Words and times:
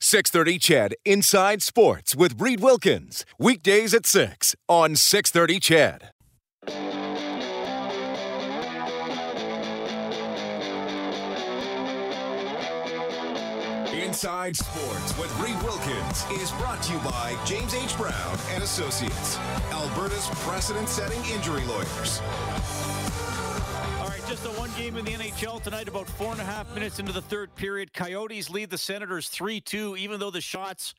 630 0.00 0.58
CHED 0.58 0.94
Inside 1.04 1.62
Sports 1.62 2.14
with 2.14 2.40
Reed 2.40 2.60
Wilkins. 2.60 3.24
Weekdays 3.38 3.94
at 3.94 4.04
6 4.06 4.54
on 4.68 4.94
630 4.94 5.60
Chad. 5.60 6.10
Inside 13.94 14.56
Sports 14.56 15.18
with 15.18 15.34
Reed 15.40 15.60
Wilkins 15.62 16.24
is 16.40 16.50
brought 16.52 16.82
to 16.84 16.92
you 16.92 16.98
by 17.00 17.36
James 17.44 17.74
H. 17.74 17.96
Brown 17.96 18.38
and 18.50 18.62
Associates, 18.62 19.36
Alberta's 19.72 20.28
precedent-setting 20.44 21.22
injury 21.26 21.64
lawyers. 21.64 22.20
Game 24.76 24.96
in 24.98 25.06
the 25.06 25.12
NHL 25.12 25.62
tonight, 25.62 25.88
about 25.88 26.06
four 26.06 26.32
and 26.32 26.40
a 26.40 26.44
half 26.44 26.72
minutes 26.74 26.98
into 26.98 27.10
the 27.10 27.22
third 27.22 27.54
period. 27.54 27.94
Coyotes 27.94 28.50
lead 28.50 28.68
the 28.68 28.76
Senators 28.76 29.28
3 29.28 29.58
2, 29.58 29.96
even 29.96 30.20
though 30.20 30.30
the 30.30 30.40
shots 30.40 30.92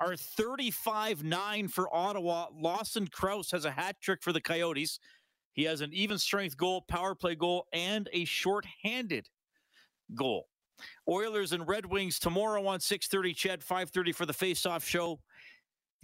are 0.00 0.16
35 0.16 1.24
9 1.24 1.68
for 1.68 1.94
Ottawa. 1.94 2.48
Lawson 2.54 3.06
Crouse 3.06 3.50
has 3.50 3.64
a 3.64 3.70
hat 3.70 3.96
trick 4.02 4.22
for 4.22 4.34
the 4.34 4.40
Coyotes. 4.40 5.00
He 5.54 5.64
has 5.64 5.80
an 5.80 5.94
even 5.94 6.18
strength 6.18 6.58
goal, 6.58 6.84
power 6.88 7.14
play 7.14 7.34
goal, 7.34 7.66
and 7.72 8.06
a 8.12 8.26
short-handed 8.26 9.28
goal. 10.14 10.46
Oilers 11.08 11.52
and 11.52 11.66
Red 11.66 11.86
Wings 11.86 12.18
tomorrow 12.18 12.66
on 12.66 12.80
6:30. 12.80 13.34
CHED 13.34 13.62
5:30 13.62 14.12
for 14.12 14.26
the 14.26 14.34
face-off 14.34 14.86
show. 14.86 15.20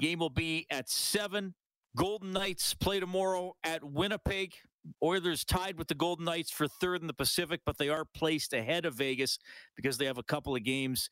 Game 0.00 0.20
will 0.20 0.30
be 0.30 0.66
at 0.70 0.88
seven. 0.88 1.54
Golden 1.94 2.32
Knights 2.32 2.72
play 2.72 3.00
tomorrow 3.00 3.54
at 3.64 3.84
Winnipeg. 3.84 4.54
Oilers 5.02 5.44
tied 5.44 5.78
with 5.78 5.88
the 5.88 5.94
Golden 5.94 6.24
Knights 6.24 6.50
for 6.50 6.68
third 6.68 7.00
in 7.00 7.06
the 7.06 7.14
Pacific, 7.14 7.60
but 7.64 7.78
they 7.78 7.88
are 7.88 8.04
placed 8.04 8.52
ahead 8.52 8.84
of 8.84 8.94
Vegas 8.94 9.38
because 9.76 9.98
they 9.98 10.06
have 10.06 10.18
a 10.18 10.22
couple 10.22 10.54
of 10.54 10.64
games 10.64 11.08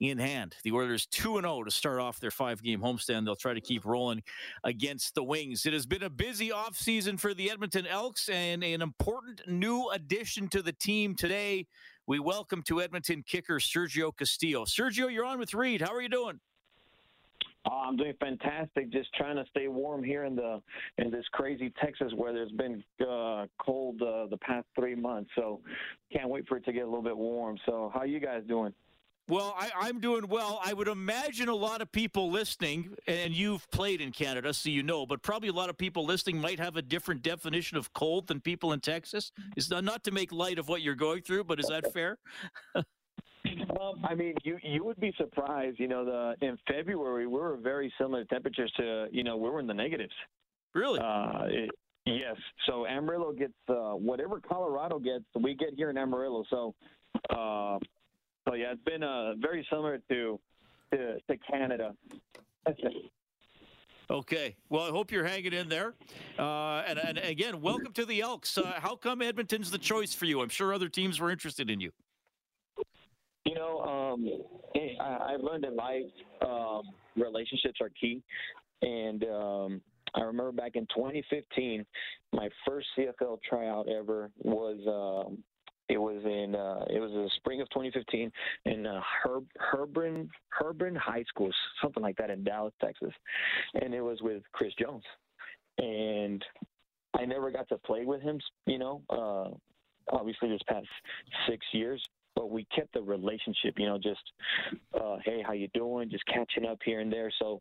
in 0.00 0.18
hand. 0.18 0.56
The 0.64 0.72
Oilers 0.72 1.06
2 1.06 1.40
0 1.40 1.64
to 1.64 1.70
start 1.70 2.00
off 2.00 2.20
their 2.20 2.30
five 2.30 2.62
game 2.62 2.80
homestand. 2.80 3.24
They'll 3.24 3.36
try 3.36 3.54
to 3.54 3.60
keep 3.60 3.84
rolling 3.84 4.22
against 4.64 5.14
the 5.14 5.22
Wings. 5.22 5.64
It 5.64 5.72
has 5.72 5.86
been 5.86 6.02
a 6.02 6.10
busy 6.10 6.50
offseason 6.50 7.18
for 7.18 7.34
the 7.34 7.50
Edmonton 7.50 7.86
Elks 7.86 8.28
and 8.28 8.64
an 8.64 8.82
important 8.82 9.42
new 9.46 9.88
addition 9.90 10.48
to 10.48 10.62
the 10.62 10.72
team 10.72 11.14
today. 11.14 11.66
We 12.06 12.18
welcome 12.18 12.62
to 12.64 12.82
Edmonton 12.82 13.22
kicker 13.26 13.58
Sergio 13.58 14.10
Castillo. 14.16 14.64
Sergio, 14.64 15.12
you're 15.12 15.24
on 15.24 15.38
with 15.38 15.54
Reed. 15.54 15.80
How 15.80 15.94
are 15.94 16.02
you 16.02 16.08
doing? 16.08 16.40
Oh, 17.64 17.84
I'm 17.86 17.96
doing 17.96 18.14
fantastic. 18.18 18.90
Just 18.90 19.14
trying 19.14 19.36
to 19.36 19.44
stay 19.50 19.68
warm 19.68 20.02
here 20.02 20.24
in 20.24 20.34
the 20.34 20.60
in 20.98 21.10
this 21.10 21.24
crazy 21.32 21.72
Texas 21.80 22.12
weather. 22.16 22.42
It's 22.42 22.52
been 22.52 22.82
uh, 23.00 23.46
cold 23.60 24.02
uh, 24.02 24.26
the 24.26 24.38
past 24.40 24.66
three 24.76 24.96
months, 24.96 25.30
so 25.36 25.60
can't 26.12 26.28
wait 26.28 26.48
for 26.48 26.56
it 26.56 26.64
to 26.64 26.72
get 26.72 26.82
a 26.82 26.86
little 26.86 27.02
bit 27.02 27.16
warm. 27.16 27.56
So, 27.66 27.90
how 27.94 28.02
you 28.02 28.18
guys 28.18 28.42
doing? 28.48 28.74
Well, 29.28 29.54
I, 29.56 29.88
am 29.88 30.00
doing 30.00 30.26
well. 30.26 30.60
I 30.64 30.72
would 30.72 30.88
imagine 30.88 31.48
a 31.48 31.54
lot 31.54 31.80
of 31.80 31.92
people 31.92 32.30
listening, 32.32 32.96
and 33.06 33.32
you've 33.32 33.70
played 33.70 34.00
in 34.00 34.10
Canada, 34.10 34.52
so 34.52 34.68
you 34.68 34.82
know, 34.82 35.06
but 35.06 35.22
probably 35.22 35.48
a 35.48 35.52
lot 35.52 35.70
of 35.70 35.78
people 35.78 36.04
listening 36.04 36.38
might 36.38 36.58
have 36.58 36.76
a 36.76 36.82
different 36.82 37.22
definition 37.22 37.76
of 37.76 37.92
cold 37.92 38.26
than 38.26 38.40
people 38.40 38.72
in 38.72 38.80
Texas. 38.80 39.30
Is 39.56 39.70
not 39.70 40.02
to 40.04 40.10
make 40.10 40.32
light 40.32 40.58
of 40.58 40.68
what 40.68 40.82
you're 40.82 40.96
going 40.96 41.22
through, 41.22 41.44
but 41.44 41.60
is 41.60 41.66
that 41.66 41.92
fair? 41.92 42.18
Um, 43.80 44.04
I 44.04 44.14
mean, 44.14 44.34
you 44.44 44.58
you 44.62 44.84
would 44.84 45.00
be 45.00 45.12
surprised. 45.16 45.78
You 45.78 45.88
know, 45.88 46.04
the 46.04 46.46
in 46.46 46.58
February 46.68 47.26
we 47.26 47.38
were 47.38 47.56
very 47.56 47.92
similar 47.98 48.24
temperatures 48.24 48.72
to 48.78 49.06
you 49.10 49.24
know 49.24 49.36
we 49.36 49.50
were 49.50 49.60
in 49.60 49.66
the 49.66 49.74
negatives. 49.74 50.14
Really? 50.74 51.00
Uh, 51.00 51.44
it, 51.46 51.70
yes. 52.06 52.36
So 52.66 52.86
Amarillo 52.86 53.32
gets 53.32 53.52
uh, 53.68 53.92
whatever 53.92 54.40
Colorado 54.40 54.98
gets, 54.98 55.24
we 55.38 55.54
get 55.54 55.70
here 55.76 55.90
in 55.90 55.98
Amarillo. 55.98 56.44
So, 56.48 56.74
uh, 57.30 57.78
so 58.48 58.54
yeah, 58.54 58.72
it's 58.72 58.84
been 58.84 59.02
uh, 59.02 59.34
very 59.34 59.66
similar 59.70 59.98
to 60.10 60.40
to, 60.92 61.20
to 61.20 61.36
Canada. 61.50 61.94
Okay. 64.10 64.56
Well, 64.68 64.82
I 64.82 64.90
hope 64.90 65.10
you're 65.10 65.24
hanging 65.24 65.54
in 65.54 65.70
there. 65.70 65.94
Uh, 66.38 66.82
and, 66.86 66.98
and 66.98 67.18
again, 67.18 67.62
welcome 67.62 67.94
to 67.94 68.04
the 68.04 68.20
Elks. 68.20 68.58
Uh, 68.58 68.74
how 68.76 68.94
come 68.94 69.22
Edmonton's 69.22 69.70
the 69.70 69.78
choice 69.78 70.14
for 70.14 70.26
you? 70.26 70.42
I'm 70.42 70.50
sure 70.50 70.74
other 70.74 70.90
teams 70.90 71.18
were 71.18 71.30
interested 71.30 71.70
in 71.70 71.80
you. 71.80 71.92
You 73.44 73.54
know, 73.54 73.80
um, 73.80 74.28
I, 75.00 75.34
I've 75.34 75.40
learned 75.40 75.64
in 75.64 75.76
life 75.76 76.02
um, 76.46 76.82
relationships 77.16 77.78
are 77.80 77.90
key, 78.00 78.22
and 78.82 79.24
um, 79.24 79.80
I 80.14 80.20
remember 80.20 80.52
back 80.52 80.76
in 80.76 80.86
2015, 80.94 81.84
my 82.32 82.48
first 82.66 82.86
CFL 82.96 83.38
tryout 83.48 83.88
ever 83.88 84.30
was. 84.38 85.26
Um, 85.28 85.38
it 85.88 86.00
was 86.00 86.22
in 86.24 86.54
uh, 86.54 86.84
it 86.88 87.00
was 87.00 87.10
the 87.10 87.28
spring 87.36 87.60
of 87.60 87.68
2015 87.70 88.32
in 88.64 88.86
uh, 88.86 89.00
Herb 89.22 89.44
Herburn 89.58 90.30
Herburn 90.48 90.94
High 90.94 91.24
School, 91.24 91.50
something 91.82 92.02
like 92.02 92.16
that 92.16 92.30
in 92.30 92.44
Dallas, 92.44 92.72
Texas, 92.80 93.12
and 93.74 93.92
it 93.92 94.00
was 94.00 94.22
with 94.22 94.42
Chris 94.52 94.72
Jones, 94.78 95.02
and 95.78 96.42
I 97.14 97.26
never 97.26 97.50
got 97.50 97.68
to 97.68 97.78
play 97.78 98.04
with 98.04 98.22
him. 98.22 98.40
You 98.64 98.78
know, 98.78 99.02
uh, 99.10 99.50
obviously 100.16 100.48
this 100.48 100.62
past 100.68 100.86
six 101.48 101.66
years, 101.72 102.02
but 102.34 102.50
we 102.50 102.66
kept 102.74 102.92
the 102.94 103.02
relationship, 103.02 103.74
you 103.78 103.86
know, 103.86 103.98
just 103.98 104.20
uh, 105.00 105.16
hey, 105.24 105.42
how 105.46 105.52
you 105.52 105.68
doing? 105.74 106.10
Just 106.10 106.24
catching 106.26 106.66
up 106.66 106.78
here 106.84 107.00
and 107.00 107.12
there. 107.12 107.30
So 107.38 107.60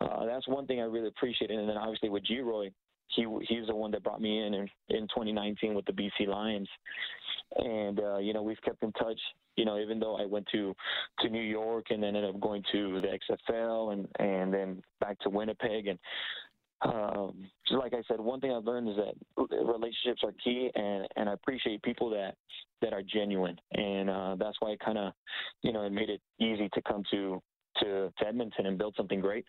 uh, 0.00 0.26
that's 0.26 0.46
one 0.48 0.66
thing 0.66 0.80
I 0.80 0.84
really 0.84 1.08
appreciate. 1.08 1.50
And 1.50 1.68
then 1.68 1.76
obviously 1.76 2.08
with 2.08 2.24
Geroy, 2.24 2.70
he 3.08 3.26
he's 3.48 3.66
the 3.66 3.74
one 3.74 3.90
that 3.92 4.02
brought 4.02 4.20
me 4.20 4.44
in 4.44 4.54
in, 4.54 4.68
in 4.90 5.02
2019 5.08 5.74
with 5.74 5.86
the 5.86 5.92
BC 5.92 6.28
Lions, 6.28 6.68
and 7.56 8.00
uh, 8.00 8.18
you 8.18 8.32
know 8.32 8.42
we've 8.42 8.60
kept 8.62 8.82
in 8.82 8.92
touch. 8.92 9.18
You 9.56 9.64
know, 9.64 9.78
even 9.78 9.98
though 9.98 10.16
I 10.16 10.26
went 10.26 10.46
to 10.52 10.74
to 11.20 11.28
New 11.28 11.42
York 11.42 11.86
and 11.90 12.02
then 12.02 12.14
ended 12.14 12.34
up 12.34 12.40
going 12.40 12.62
to 12.72 13.00
the 13.00 13.18
XFL 13.50 13.92
and 13.92 14.08
and 14.18 14.52
then 14.52 14.82
back 15.00 15.18
to 15.20 15.30
Winnipeg 15.30 15.86
and 15.86 15.98
um, 16.82 17.44
like 17.70 17.92
I 17.92 18.02
said, 18.06 18.20
one 18.20 18.40
thing 18.40 18.52
I've 18.52 18.64
learned 18.64 18.88
is 18.88 18.96
that 18.96 19.14
relationships 19.50 20.22
are 20.22 20.32
key, 20.44 20.70
and 20.74 21.08
and 21.16 21.28
I 21.28 21.32
appreciate 21.32 21.82
people 21.82 22.08
that 22.10 22.34
that 22.80 22.92
are 22.92 23.02
genuine, 23.02 23.58
and 23.72 24.08
uh, 24.08 24.36
that's 24.38 24.56
why 24.60 24.70
it 24.70 24.80
kind 24.80 24.98
of, 24.98 25.12
you 25.62 25.72
know, 25.72 25.82
it 25.82 25.90
made 25.90 26.08
it 26.08 26.20
easy 26.38 26.68
to 26.74 26.82
come 26.82 27.02
to 27.10 27.42
to, 27.78 28.12
to 28.18 28.26
Edmonton 28.26 28.66
and 28.66 28.78
build 28.78 28.94
something 28.96 29.20
great. 29.20 29.44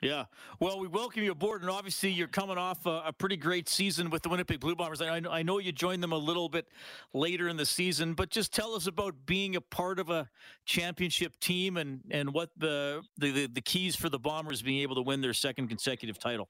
Yeah. 0.00 0.24
Well, 0.60 0.80
we 0.80 0.88
welcome 0.88 1.22
you 1.22 1.32
aboard, 1.32 1.60
and 1.60 1.70
obviously 1.70 2.10
you're 2.10 2.26
coming 2.26 2.56
off 2.56 2.86
a, 2.86 3.02
a 3.06 3.12
pretty 3.12 3.36
great 3.36 3.68
season 3.68 4.08
with 4.08 4.22
the 4.22 4.30
Winnipeg 4.30 4.58
Blue 4.58 4.74
Bombers. 4.74 5.02
I, 5.02 5.20
I, 5.30 5.42
know 5.42 5.58
you 5.58 5.72
joined 5.72 6.02
them 6.02 6.12
a 6.12 6.16
little 6.16 6.48
bit 6.48 6.68
later 7.12 7.48
in 7.48 7.58
the 7.58 7.66
season, 7.66 8.14
but 8.14 8.30
just 8.30 8.50
tell 8.54 8.74
us 8.74 8.86
about 8.86 9.14
being 9.26 9.56
a 9.56 9.60
part 9.60 9.98
of 9.98 10.08
a 10.08 10.30
championship 10.64 11.38
team 11.38 11.76
and, 11.76 12.00
and 12.10 12.32
what 12.32 12.48
the, 12.56 13.02
the, 13.18 13.46
the 13.46 13.60
keys 13.60 13.94
for 13.94 14.08
the 14.08 14.18
Bombers 14.18 14.62
being 14.62 14.80
able 14.80 14.94
to 14.94 15.02
win 15.02 15.20
their 15.20 15.34
second 15.34 15.68
consecutive 15.68 16.18
title. 16.18 16.48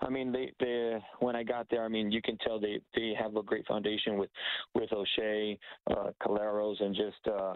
I 0.00 0.08
mean, 0.08 0.30
they, 0.30 0.52
they 0.60 1.02
when 1.18 1.34
I 1.34 1.42
got 1.42 1.66
there, 1.70 1.82
I 1.82 1.88
mean, 1.88 2.12
you 2.12 2.20
can 2.22 2.36
tell 2.38 2.60
they 2.60 2.78
they 2.94 3.14
have 3.18 3.36
a 3.36 3.42
great 3.42 3.66
foundation 3.66 4.18
with 4.18 4.28
with 4.74 4.92
O'Shea, 4.92 5.58
uh, 5.90 6.10
Collaros, 6.22 6.82
and 6.82 6.94
just 6.94 7.26
uh, 7.26 7.54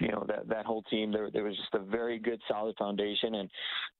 you 0.00 0.08
know 0.08 0.24
that 0.28 0.48
that 0.48 0.66
whole 0.66 0.82
team. 0.84 1.12
There 1.12 1.30
there 1.30 1.44
was 1.44 1.56
just 1.56 1.74
a 1.74 1.78
very 1.78 2.18
good 2.18 2.40
solid 2.48 2.76
foundation 2.76 3.36
and 3.36 3.50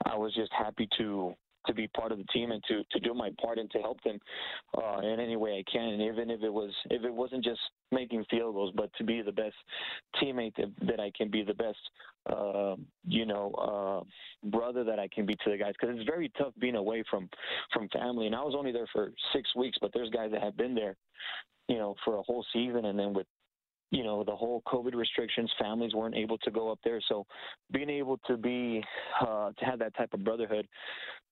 I 0.07 0.17
was 0.17 0.35
just 0.35 0.53
happy 0.53 0.89
to 0.99 1.35
to 1.67 1.73
be 1.73 1.89
part 1.89 2.13
of 2.13 2.19
the 2.19 2.25
team 2.25 2.51
and 2.51 2.63
to 2.69 2.83
to 2.91 3.01
do 3.01 3.15
my 3.15 3.31
part 3.41 3.59
and 3.59 3.71
to 3.71 3.79
help 3.79 4.03
them 4.03 4.19
uh, 4.77 4.99
in 4.99 5.21
any 5.21 5.37
way 5.37 5.59
I 5.67 5.71
can 5.71 5.89
and 5.89 6.03
even 6.03 6.31
if 6.31 6.43
it 6.43 6.53
was 6.53 6.71
if 6.91 7.05
it 7.05 7.13
wasn't 7.13 7.45
just 7.45 7.61
making 7.91 8.25
field 8.31 8.55
goals 8.55 8.73
but 8.75 8.91
to 8.99 9.05
be 9.05 9.23
the 9.23 9.33
best 9.33 9.55
teammate 10.23 10.55
that, 10.57 10.73
that 10.87 11.01
I 11.01 11.11
can 11.17 11.31
be 11.31 11.43
the 11.43 11.55
best 11.55 11.79
uh, 12.27 12.77
you 13.07 13.27
know 13.27 13.53
uh, 14.05 14.49
brother 14.51 14.85
that 14.85 14.99
I 14.99 15.09
can 15.09 15.27
be 15.27 15.35
to 15.37 15.51
the 15.51 15.57
guys. 15.57 15.75
Because 15.81 15.97
it's 15.97 16.09
very 16.09 16.31
tough 16.37 16.53
being 16.59 16.77
away 16.77 17.05
from 17.11 17.29
from 17.73 17.89
family 17.91 18.27
and 18.27 18.35
I 18.35 18.43
was 18.43 18.55
only 18.57 18.73
there 18.73 18.89
for 18.93 19.13
six 19.33 19.55
weeks 19.55 19.79
but 19.81 19.91
there's 19.95 20.11
guys 20.11 20.31
that 20.33 20.43
have 20.43 20.57
been 20.57 20.75
there 20.75 20.97
you 21.69 21.79
know 21.79 21.95
for 22.05 22.17
a 22.17 22.23
whole 22.23 22.45
season 22.53 22.87
and 22.87 22.99
then 22.99 23.15
with 23.15 23.27
you 23.95 24.03
know 24.03 24.25
the 24.25 24.35
whole 24.35 24.61
COVID 24.67 24.95
restrictions, 24.95 25.51
families 25.59 25.95
weren't 25.95 26.17
able 26.17 26.37
to 26.39 26.51
go 26.51 26.71
up 26.71 26.81
there. 26.83 27.01
So 27.09 27.27
being 27.71 27.89
able 27.89 28.19
to 28.27 28.37
be 28.37 28.83
uh, 29.21 29.53
to 29.57 29.65
have 29.65 29.79
that 29.79 29.97
type 29.97 30.13
of 30.13 30.25
brotherhood 30.25 30.67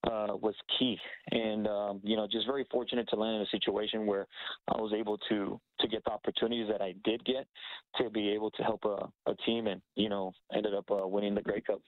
uh, 0.07 0.29
was 0.41 0.55
key, 0.79 0.97
and 1.33 1.67
um, 1.67 2.01
you 2.05 2.17
know 2.17 2.29
just 2.31 2.47
very 2.47 2.65
fortunate 2.71 3.09
to 3.09 3.17
land 3.17 3.37
in 3.37 3.43
a 3.43 3.47
situation 3.47 4.07
where 4.07 4.27
I 4.69 4.81
was 4.81 4.93
able 4.97 5.19
to 5.29 5.61
to 5.81 5.89
get 5.89 6.05
the 6.05 6.13
opportunities 6.13 6.69
that 6.71 6.81
I 6.81 6.95
did 7.05 7.25
get 7.25 7.49
to 7.97 8.11
be 8.11 8.29
able 8.31 8.53
to 8.53 8.63
help 8.63 8.85
a, 8.85 9.09
a 9.29 9.35
team, 9.45 9.67
and 9.67 9.83
you 9.97 10.09
know 10.09 10.33
ended 10.55 10.75
up 10.75 10.89
uh, 10.89 11.07
winning 11.07 11.35
the 11.35 11.43
Grey 11.43 11.61
Cup. 11.61 11.81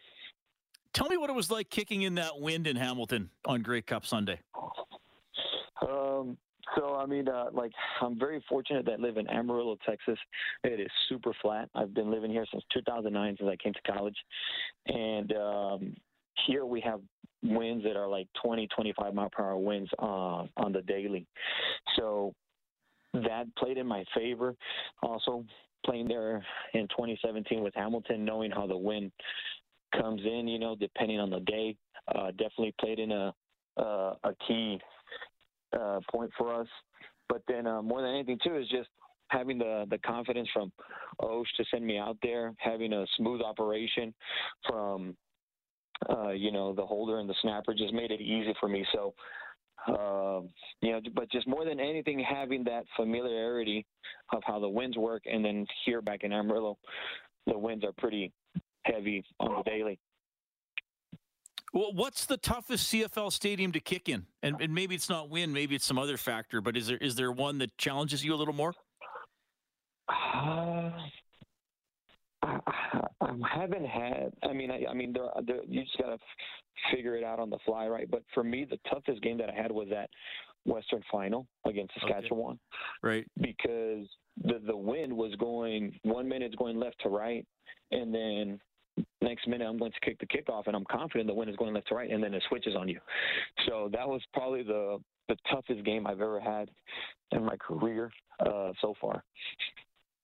Tell 0.93 1.09
me 1.09 1.17
what 1.17 1.31
it 1.31 1.35
was 1.35 1.51
like 1.51 1.71
kicking 1.71 2.03
in 2.03 2.17
that 2.17 2.41
wind 2.41 2.67
in 2.67 2.77
Hamilton 2.77 3.31
on 3.47 3.63
Grey 3.63 3.83
Cup 3.83 4.07
Sunday. 4.07 4.41
So 6.77 6.97
I 6.97 7.07
mean, 7.07 7.29
uh, 7.29 7.47
like 7.53 7.73
I'm 8.01 8.19
very 8.19 8.43
fortunate 8.49 8.85
that 8.87 8.99
I 8.99 9.03
live 9.03 9.17
in 9.17 9.29
Amarillo, 9.29 9.77
Texas. 9.87 10.19
It 10.63 10.81
is 10.81 10.91
super 11.09 11.33
flat. 11.43 11.69
I've 11.75 11.95
been 11.95 12.11
living 12.11 12.31
here 12.31 12.47
since 12.51 12.65
2009, 12.73 13.37
since 13.39 13.51
I 13.51 13.57
came 13.57 13.73
to 13.73 13.93
college, 13.93 14.17
and 14.87 15.33
um, 15.33 15.97
here 16.47 16.67
we 16.67 16.81
have 16.81 17.01
winds 17.43 17.85
that 17.85 17.97
are 17.97 18.09
like 18.09 18.27
20, 18.43 18.67
25 18.69 19.15
mile 19.15 19.29
per 19.31 19.43
hour 19.45 19.57
winds 19.59 19.91
uh, 19.99 20.47
on 20.57 20.73
the 20.73 20.83
daily. 20.83 21.27
So 21.97 22.35
that 23.13 23.45
played 23.57 23.79
in 23.79 23.87
my 23.87 24.05
favor. 24.15 24.55
Also, 25.03 25.45
playing 25.85 26.09
there 26.09 26.45
in 26.73 26.89
2017 26.89 27.63
with 27.63 27.75
Hamilton, 27.75 28.25
knowing 28.25 28.51
how 28.51 28.67
the 28.67 28.77
wind 28.77 29.13
comes 29.95 30.23
in, 30.25 30.49
you 30.49 30.59
know, 30.59 30.75
depending 30.75 31.21
on 31.21 31.31
the 31.31 31.41
day, 31.41 31.77
uh, 32.15 32.31
definitely 32.31 32.75
played 32.81 32.99
in 32.99 33.13
a 33.13 33.35
uh, 33.77 34.15
a 34.23 34.33
key 34.47 34.79
uh, 35.79 36.01
point 36.11 36.31
for 36.37 36.55
us. 36.55 36.69
But 37.29 37.43
then 37.49 37.67
uh, 37.67 37.83
more 37.83 38.03
than 38.03 38.11
anything 38.11 38.39
too 38.45 38.57
is 38.57 38.69
just 38.69 38.89
having 39.29 39.59
the 39.59 39.87
the 39.91 39.99
confidence 39.99 40.49
from 40.53 40.73
Osh 41.21 41.49
to 41.57 41.65
send 41.71 41.87
me 41.87 41.99
out 41.99 42.17
there, 42.23 42.53
having 42.59 42.93
a 42.93 43.07
smooth 43.17 43.41
operation 43.41 44.15
from 44.69 45.17
uh, 46.11 46.31
you 46.31 46.53
know 46.53 46.75
the 46.75 46.85
holder 46.85 47.19
and 47.19 47.29
the 47.29 47.35
snapper 47.43 47.75
just 47.75 47.93
made 47.95 48.11
it 48.11 48.21
easy 48.21 48.55
for 48.61 48.69
me. 48.69 48.85
So. 48.93 49.15
Uh, 49.87 50.41
you 50.81 50.93
know, 50.93 51.01
but 51.15 51.31
just 51.31 51.47
more 51.47 51.67
than 51.67 51.79
anything, 51.79 52.19
having 52.19 52.65
that 52.65 52.85
familiarity 52.97 53.85
of 54.33 54.43
how 54.47 54.59
the 54.59 54.69
winds 54.69 54.97
work, 54.97 55.25
and 55.31 55.45
then 55.45 55.67
here 55.85 56.01
back 56.01 56.21
in 56.23 56.33
Amarillo, 56.33 56.79
the 57.47 57.59
winds 57.59 57.85
are 57.85 57.93
pretty 57.99 58.33
heavy 58.85 59.23
on 59.41 59.57
the 59.57 59.71
daily. 59.71 59.99
Well, 61.75 61.93
what's 61.93 62.25
the 62.27 62.37
toughest 62.37 62.93
CFL 62.93 63.33
stadium 63.33 63.73
to 63.73 63.81
kick 63.81 64.09
in? 64.09 64.27
And, 64.45 64.61
and 64.61 64.73
maybe 64.73 64.95
it's 64.95 65.11
not 65.11 65.29
wind, 65.29 65.53
maybe 65.53 65.75
it's 65.75 65.85
some 65.85 65.99
other 65.99 66.17
factor. 66.17 66.61
But 66.61 66.77
is 66.77 66.87
there 66.87 66.99
is 66.99 67.17
there 67.17 67.33
one 67.33 67.59
that 67.59 67.77
challenges 67.77 68.25
you 68.25 68.33
a 68.33 68.37
little 68.37 68.55
more? 68.55 68.75
Uh, 70.09 70.93
I, 72.43 72.59
I, 73.21 73.35
haven't 73.53 73.87
had. 73.87 74.33
I 74.49 74.53
mean, 74.53 74.71
I, 74.71 74.85
I 74.89 74.95
mean, 74.95 75.13
there, 75.13 75.29
there, 75.45 75.65
you 75.67 75.83
just 75.83 75.99
gotta 75.99 76.13
f- 76.13 76.21
figure 76.95 77.17
it 77.17 77.25
out 77.25 77.41
on 77.41 77.51
the 77.51 77.59
fly, 77.67 77.89
right? 77.89 78.09
But 78.09 78.23
for 78.35 78.45
me, 78.45 78.65
the 78.71 78.79
toughest 78.89 79.21
game 79.23 79.39
that 79.39 79.51
I 79.51 79.55
had 79.61 79.73
was 79.73 79.89
that 79.91 80.11
Western 80.65 81.03
Final 81.11 81.49
against 81.67 81.93
Saskatchewan, 81.95 82.53
okay. 82.53 82.61
right? 83.03 83.27
Because 83.41 84.07
the 84.45 84.61
the 84.65 84.77
wind 84.77 85.13
was 85.13 85.35
going 85.41 85.99
one 86.03 86.29
minute 86.29 86.57
going 86.57 86.79
left 86.79 87.01
to 87.03 87.09
right, 87.09 87.45
and 87.91 88.15
then 88.15 88.61
next 89.25 89.49
minute 89.49 89.67
I'm 89.67 89.79
going 89.79 89.93
to 89.93 90.01
kick 90.01 90.19
the 90.19 90.27
kickoff, 90.27 90.67
and 90.67 90.77
I'm 90.77 90.85
confident 90.85 91.27
the 91.29 91.35
wind 91.35 91.51
is 91.51 91.57
going 91.57 91.75
left 91.75 91.89
to 91.89 91.95
right, 91.95 92.11
and 92.11 92.23
then 92.23 92.35
it 92.35 92.43
switches 92.49 92.75
on 92.77 92.89
you. 92.89 93.01
So 93.67 93.89
that 93.93 94.07
was 94.07 94.23
probably 94.33 94.63
the 94.63 94.99
the 95.29 95.37
toughest 95.51 95.85
game 95.85 96.07
I've 96.07 96.21
ever 96.21 96.39
had 96.39 96.71
in 97.33 97.45
my 97.45 97.57
career 97.57 98.13
uh, 98.41 98.73
so 98.81 98.95
far. 99.01 99.25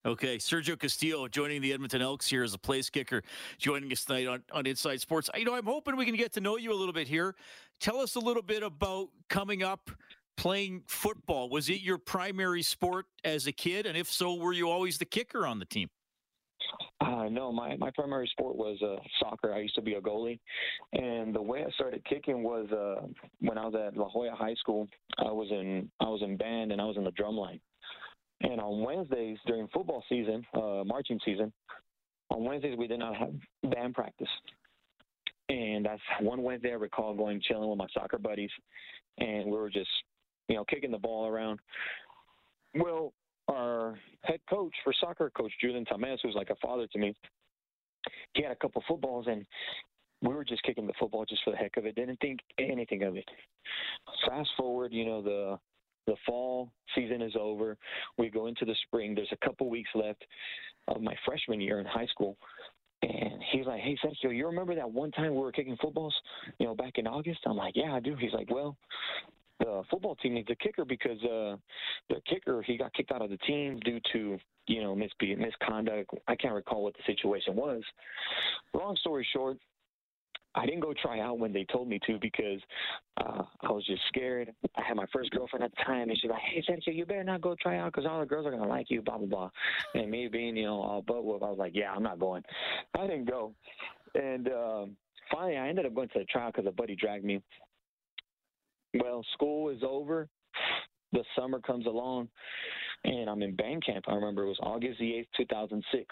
Okay, 0.07 0.37
Sergio 0.39 0.79
Castillo 0.79 1.29
joining 1.29 1.61
the 1.61 1.73
Edmonton 1.73 2.01
Elks 2.01 2.27
here 2.27 2.43
as 2.43 2.55
a 2.55 2.59
place 2.59 2.89
kicker, 2.89 3.23
joining 3.59 3.93
us 3.93 4.05
tonight 4.05 4.27
on, 4.27 4.43
on 4.53 4.67
Inside 4.67 5.01
Sports. 5.01 5.29
You 5.37 5.45
know, 5.45 5.55
I'm 5.55 5.67
hoping 5.67 5.97
we 5.97 6.07
can 6.07 6.17
get 6.17 6.33
to 6.35 6.41
know 6.41 6.57
you 6.57 6.73
a 6.73 6.75
little 6.75 6.95
bit 6.95 7.07
here. 7.07 7.35
Tell 7.81 7.99
us 7.99 8.15
a 8.15 8.19
little 8.19 8.43
bit 8.43 8.63
about 8.63 9.09
coming 9.29 9.63
up 9.63 9.91
playing 10.39 10.83
football. 10.87 11.51
Was 11.51 11.69
it 11.69 11.83
your 11.83 11.99
primary 11.99 12.63
sport 12.63 13.07
as 13.25 13.47
a 13.47 13.53
kid? 13.53 13.85
And 13.85 13.97
if 13.97 14.11
so, 14.11 14.35
were 14.35 14.55
you 14.55 14.71
always 14.71 14.97
the 14.97 15.05
kicker 15.05 15.47
on 15.47 15.59
the 15.59 15.67
team? 15.67 15.91
Uh, 17.01 17.29
no, 17.31 17.51
my, 17.51 17.77
my 17.77 17.91
primary 17.91 18.29
sport 18.33 18.57
was 18.57 18.79
uh, 18.83 18.97
soccer. 19.21 19.55
I 19.55 19.61
used 19.61 19.75
to 19.77 19.81
be 19.83 19.95
a 19.95 20.01
goalie, 20.01 20.39
and 20.93 21.35
the 21.35 21.41
way 21.41 21.65
I 21.67 21.71
started 21.71 22.05
kicking 22.05 22.43
was 22.43 22.71
uh, 22.71 23.07
when 23.41 23.57
I 23.57 23.65
was 23.65 23.75
at 23.75 23.97
La 23.97 24.11
Joya 24.13 24.35
High 24.35 24.55
School. 24.55 24.87
I 25.19 25.33
was 25.33 25.49
in 25.51 25.91
I 26.01 26.05
was 26.05 26.21
in 26.23 26.37
band 26.37 26.73
and 26.73 26.81
I 26.81 26.85
was 26.85 26.97
in 26.97 27.05
the 27.05 27.11
drum 27.13 27.37
line. 27.37 27.61
And 28.43 28.61
on 28.61 28.83
Wednesdays 28.83 29.39
during 29.47 29.69
football 29.69 30.05
season, 30.09 30.45
uh, 30.55 30.83
marching 30.85 31.21
season, 31.25 31.53
on 32.31 32.45
Wednesdays 32.45 32.77
we 32.77 32.87
did 32.87 32.99
not 32.99 33.17
have 33.17 33.33
band 33.71 33.95
practice. 33.95 34.29
And 35.49 35.85
that's 35.85 36.01
one 36.21 36.43
Wednesday 36.43 36.71
I 36.71 36.75
recall 36.75 37.15
going 37.15 37.41
chilling 37.49 37.69
with 37.69 37.79
my 37.79 37.89
soccer 37.95 38.19
buddies, 38.19 38.51
and 39.19 39.47
we 39.47 39.53
were 39.53 39.71
just 39.71 39.91
you 40.49 40.57
know 40.57 40.65
kicking 40.65 40.91
the 40.91 40.99
ball 40.99 41.27
around. 41.27 41.61
Well, 42.75 43.15
our 43.51 43.99
head 44.23 44.41
coach 44.49 44.75
for 44.85 44.93
soccer, 45.01 45.31
Coach 45.31 45.53
Julian 45.61 45.85
Tamez, 45.85 46.19
who's 46.23 46.35
like 46.35 46.51
a 46.51 46.57
father 46.57 46.87
to 46.87 46.99
me, 46.99 47.15
he 48.35 48.43
had 48.43 48.53
a 48.53 48.57
couple 48.57 48.83
footballs 48.87 49.27
and 49.29 49.45
we 50.23 50.35
were 50.35 50.45
just 50.45 50.63
kicking 50.63 50.87
the 50.87 50.93
football 50.99 51.25
just 51.25 51.43
for 51.45 51.51
the 51.51 51.57
heck 51.57 51.77
of 51.77 51.87
it. 51.87 51.95
Didn't 51.95 52.21
think 52.21 52.41
anything 52.59 53.03
of 53.03 53.17
it. 53.17 53.25
Fast 54.27 54.51
forward, 54.57 54.93
you 54.93 55.05
know, 55.05 55.23
the 55.23 55.59
the 56.07 56.17
fall 56.27 56.73
season 56.95 57.23
is 57.23 57.35
over. 57.39 57.77
We 58.19 58.31
go 58.31 58.47
into 58.47 58.65
the 58.65 58.75
spring. 58.87 59.15
There's 59.15 59.33
a 59.33 59.47
couple 59.47 59.69
weeks 59.69 59.91
left 59.95 60.25
of 60.89 61.03
my 61.03 61.15
freshman 61.25 61.61
year 61.61 61.79
in 61.79 61.87
high 61.87 62.07
school. 62.07 62.37
And 63.03 63.43
he's 63.53 63.67
like, 63.67 63.81
Hey 63.81 63.97
Sergio, 64.05 64.35
you 64.35 64.47
remember 64.47 64.75
that 64.75 64.91
one 64.91 65.11
time 65.13 65.35
we 65.35 65.41
were 65.41 65.53
kicking 65.53 65.77
footballs, 65.81 66.15
you 66.59 66.67
know, 66.67 66.75
back 66.75 66.95
in 66.97 67.07
August? 67.07 67.41
I'm 67.47 67.57
like, 67.57 67.75
Yeah, 67.77 67.95
I 67.95 68.01
do. 68.01 68.17
He's 68.17 68.33
like, 68.33 68.51
Well, 68.51 68.77
the 69.61 69.83
football 69.91 70.17
team 70.17 70.35
needs 70.35 70.49
a 70.51 70.57
kicker 70.57 70.85
because 70.85 71.23
uh, 71.23 71.57
their 72.09 72.21
kicker 72.29 72.63
he 72.63 72.77
got 72.77 72.93
kicked 72.95 73.13
out 73.13 73.23
of 73.23 73.31
the 73.31 73.39
team 73.39 73.79
due 73.85 74.01
to 74.13 74.39
you 74.67 74.83
know 74.83 74.95
mis- 74.95 75.11
misconduct. 75.21 76.11
I 76.27 76.35
can't 76.35 76.55
recall 76.55 76.83
what 76.83 76.95
the 76.95 77.03
situation 77.07 77.55
was. 77.55 77.83
Long 78.75 78.97
story 78.97 79.27
short, 79.33 79.59
I 80.55 80.67
didn't 80.67 80.81
go 80.81 80.93
try 81.01 81.21
out 81.21 81.39
when 81.39 81.53
they 81.53 81.65
told 81.73 81.89
me 81.89 82.01
to 82.07 82.19
because 82.21 82.61
uh, 83.19 83.43
I 83.61 83.71
was 83.71 83.87
just 83.87 84.03
scared. 84.09 84.53
I 84.77 84.83
had 84.83 84.97
my 84.97 85.07
first 85.13 85.31
girlfriend 85.31 85.65
at 85.65 85.71
the 85.71 85.85
time, 85.85 86.09
and 86.09 86.19
she's 86.19 86.31
like, 86.31 86.41
"Hey, 86.41 86.65
Sergio, 86.69 86.95
you 86.95 87.07
better 87.07 87.23
not 87.23 87.41
go 87.41 87.55
try 87.61 87.79
out 87.79 87.93
because 87.93 88.09
all 88.09 88.21
the 88.21 88.27
girls 88.27 88.47
are 88.47 88.51
gonna 88.51 88.67
like 88.67 88.91
you." 88.91 89.03
Blah 89.03 89.19
blah 89.19 89.27
blah. 89.27 89.51
And 89.95 90.11
me 90.11 90.29
being, 90.29 90.57
you 90.57 90.65
know, 90.65 90.81
all 90.81 91.03
butt 91.03 91.25
whoop, 91.25 91.43
I 91.43 91.51
was 91.51 91.59
like, 91.59 91.73
"Yeah, 91.75 91.93
I'm 91.93 92.03
not 92.03 92.19
going." 92.19 92.43
I 92.99 93.07
didn't 93.07 93.27
go, 93.27 93.55
and 94.15 94.49
um, 94.49 94.97
finally, 95.31 95.57
I 95.57 95.69
ended 95.69 95.87
up 95.87 95.95
going 95.95 96.09
to 96.09 96.19
the 96.19 96.25
trial 96.25 96.51
because 96.51 96.67
a 96.67 96.73
buddy 96.73 96.97
dragged 96.97 97.25
me. 97.25 97.41
Well, 98.95 99.25
school 99.35 99.71
is 99.71 99.83
over. 99.87 100.29
The 101.13 101.25
summer 101.37 101.61
comes 101.61 101.87
along, 101.87 102.29
and 103.05 103.29
I'm 103.29 103.43
in 103.43 103.57
band 103.57 103.85
camp. 103.85 104.05
I 104.09 104.15
remember 104.15 104.45
it 104.45 104.49
was 104.49 104.59
August 104.63 104.99
the 104.99 105.13
8th, 105.13 105.27
2006. 105.37 106.05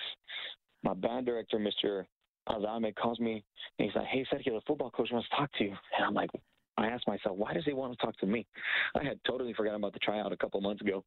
My 0.82 0.94
band 0.94 1.26
director, 1.26 1.58
Mr. 1.58 2.04
Azame, 2.48 2.94
calls 2.94 3.20
me, 3.20 3.44
and 3.78 3.88
he's 3.88 3.94
like, 3.94 4.06
hey, 4.06 4.26
Sergio, 4.32 4.54
the 4.54 4.61
football 4.66 4.90
coach 4.90 5.11
wants 5.12 5.28
to 5.28 5.37
talk 5.37 5.52
to 5.58 5.64
you. 5.64 5.70
And 5.70 6.06
I'm 6.06 6.14
like, 6.14 6.30
I 6.76 6.87
asked 6.87 7.06
myself, 7.06 7.37
why 7.37 7.52
does 7.52 7.64
he 7.64 7.73
want 7.73 7.99
to 7.99 8.04
talk 8.04 8.16
to 8.18 8.26
me? 8.26 8.47
I 8.94 9.04
had 9.04 9.18
totally 9.26 9.54
forgotten 9.54 9.80
about 9.80 9.92
the 9.92 9.99
tryout 9.99 10.32
a 10.32 10.37
couple 10.37 10.61
months 10.61 10.80
ago. 10.80 11.04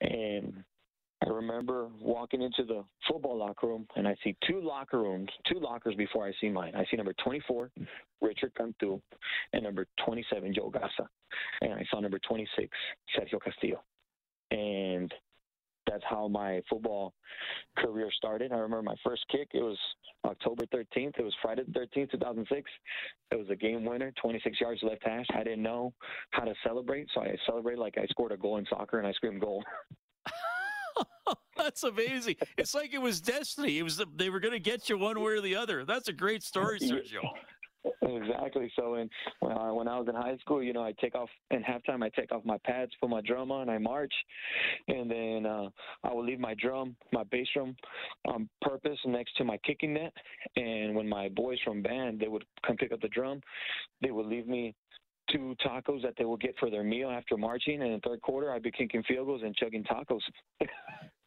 And 0.00 0.64
I 1.24 1.30
remember 1.30 1.88
walking 2.00 2.42
into 2.42 2.64
the 2.64 2.82
football 3.08 3.38
locker 3.38 3.68
room 3.68 3.86
and 3.94 4.08
I 4.08 4.16
see 4.24 4.34
two 4.46 4.60
locker 4.60 4.98
rooms, 4.98 5.28
two 5.46 5.60
lockers 5.60 5.94
before 5.94 6.26
I 6.26 6.32
see 6.40 6.48
mine. 6.48 6.72
I 6.74 6.84
see 6.90 6.96
number 6.96 7.14
24, 7.22 7.70
Richard 8.20 8.52
Cantu, 8.56 9.00
and 9.52 9.62
number 9.62 9.86
27, 10.04 10.52
Joe 10.54 10.72
Gasa. 10.74 11.06
And 11.60 11.74
I 11.74 11.84
saw 11.90 12.00
number 12.00 12.18
26, 12.26 12.68
Sergio 13.16 13.40
Castillo. 13.40 13.82
And 14.50 15.12
that's 15.88 16.02
how 16.08 16.26
my 16.26 16.60
football 16.68 17.14
career 17.78 18.10
started. 18.16 18.50
I 18.50 18.56
remember 18.56 18.82
my 18.82 18.96
first 19.04 19.24
kick. 19.30 19.48
It 19.54 19.62
was 19.62 19.78
October 20.24 20.64
13th. 20.66 21.18
It 21.18 21.22
was 21.22 21.34
Friday 21.40 21.62
the 21.66 21.80
13th, 21.80 22.10
2006. 22.12 22.70
It 23.30 23.36
was 23.36 23.48
a 23.50 23.56
game 23.56 23.84
winner, 23.84 24.12
26 24.20 24.60
yards 24.60 24.80
left 24.82 25.04
hash. 25.04 25.26
I 25.34 25.44
didn't 25.44 25.62
know 25.62 25.92
how 26.30 26.44
to 26.44 26.54
celebrate, 26.66 27.08
so 27.14 27.20
I 27.20 27.36
celebrated 27.46 27.78
like 27.78 27.96
I 27.96 28.06
scored 28.06 28.32
a 28.32 28.36
goal 28.36 28.56
in 28.56 28.66
soccer 28.68 28.98
and 28.98 29.06
I 29.06 29.12
screamed 29.12 29.40
goal. 29.40 29.62
That's 31.56 31.84
amazing. 31.84 32.36
It's 32.56 32.74
like 32.74 32.94
it 32.94 33.00
was 33.00 33.20
destiny. 33.20 33.78
It 33.78 33.82
was 33.82 34.02
they 34.16 34.30
were 34.30 34.40
going 34.40 34.52
to 34.52 34.60
get 34.60 34.88
you 34.88 34.98
one 34.98 35.20
way 35.20 35.32
or 35.32 35.40
the 35.40 35.56
other. 35.56 35.84
That's 35.84 36.08
a 36.08 36.12
great 36.12 36.42
story, 36.42 36.78
Sergio. 36.80 37.20
Exactly. 38.02 38.70
So, 38.76 38.94
and 38.94 39.10
when 39.40 39.52
I, 39.52 39.70
when 39.72 39.88
I 39.88 39.98
was 39.98 40.08
in 40.08 40.14
high 40.14 40.36
school, 40.38 40.62
you 40.62 40.72
know, 40.72 40.82
I 40.82 40.92
take 41.00 41.14
off 41.14 41.28
in 41.50 41.62
halftime. 41.62 42.02
I 42.04 42.10
take 42.10 42.32
off 42.32 42.44
my 42.44 42.58
pads, 42.64 42.92
put 43.00 43.10
my 43.10 43.20
drum 43.22 43.50
on, 43.50 43.68
I 43.68 43.78
march, 43.78 44.12
and 44.88 45.10
then 45.10 45.46
uh, 45.46 45.68
I 46.04 46.12
would 46.12 46.26
leave 46.26 46.38
my 46.38 46.54
drum, 46.54 46.96
my 47.12 47.24
bass 47.24 47.46
drum, 47.54 47.76
on 48.26 48.48
purpose 48.60 48.98
next 49.04 49.36
to 49.38 49.44
my 49.44 49.56
kicking 49.58 49.94
net. 49.94 50.12
And 50.56 50.94
when 50.94 51.08
my 51.08 51.28
boys 51.30 51.58
from 51.64 51.82
band 51.82 52.20
they 52.20 52.28
would 52.28 52.44
come 52.66 52.76
pick 52.76 52.92
up 52.92 53.00
the 53.00 53.08
drum, 53.08 53.40
they 54.00 54.10
would 54.10 54.26
leave 54.26 54.46
me 54.46 54.74
two 55.30 55.54
tacos 55.64 56.02
that 56.02 56.14
they 56.18 56.24
will 56.24 56.36
get 56.36 56.54
for 56.58 56.70
their 56.70 56.82
meal 56.82 57.10
after 57.10 57.36
marching. 57.36 57.82
And 57.82 57.92
in 57.92 58.00
the 58.02 58.08
third 58.08 58.20
quarter, 58.22 58.52
I'd 58.52 58.62
be 58.62 58.70
kicking 58.70 59.02
field 59.04 59.26
goals 59.26 59.42
and 59.44 59.54
chugging 59.56 59.84
tacos. 59.84 60.20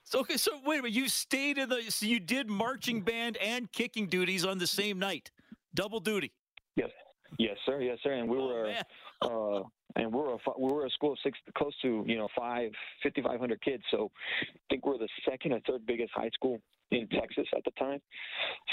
So 0.07 0.19
okay, 0.19 0.37
so 0.37 0.51
wait 0.63 0.81
a 0.81 0.83
minute. 0.83 0.95
You 0.95 1.09
stayed 1.09 1.57
in 1.57 1.67
the. 1.67 1.81
So 1.89 2.05
you 2.05 2.19
did 2.19 2.47
marching 2.47 3.01
band 3.01 3.37
and 3.37 3.71
kicking 3.71 4.05
duties 4.05 4.45
on 4.45 4.59
the 4.59 4.67
same 4.67 4.99
night, 4.99 5.31
double 5.73 5.99
duty. 5.99 6.31
Yes, 6.75 6.91
yes, 7.39 7.57
sir. 7.65 7.81
Yes, 7.81 7.97
sir. 8.03 8.11
And 8.13 8.29
we 8.29 8.37
Oh, 8.37 8.45
were, 8.45 8.75
uh, 9.23 9.63
and 9.99 10.13
we 10.13 10.19
were 10.19 10.33
a, 10.35 10.37
we 10.59 10.71
were 10.71 10.85
a 10.85 10.91
school 10.91 11.13
of 11.13 11.17
six, 11.23 11.39
close 11.57 11.73
to 11.81 12.03
you 12.05 12.17
know 12.17 12.27
five, 12.37 12.69
5,500 13.01 13.59
kids. 13.63 13.81
So 13.89 14.11
I 14.43 14.45
think 14.69 14.85
we're 14.85 14.99
the 14.99 15.09
second 15.27 15.53
or 15.53 15.59
third 15.67 15.87
biggest 15.87 16.11
high 16.13 16.29
school 16.35 16.59
in 16.91 17.07
Texas 17.07 17.47
at 17.57 17.63
the 17.65 17.71
time. 17.71 17.99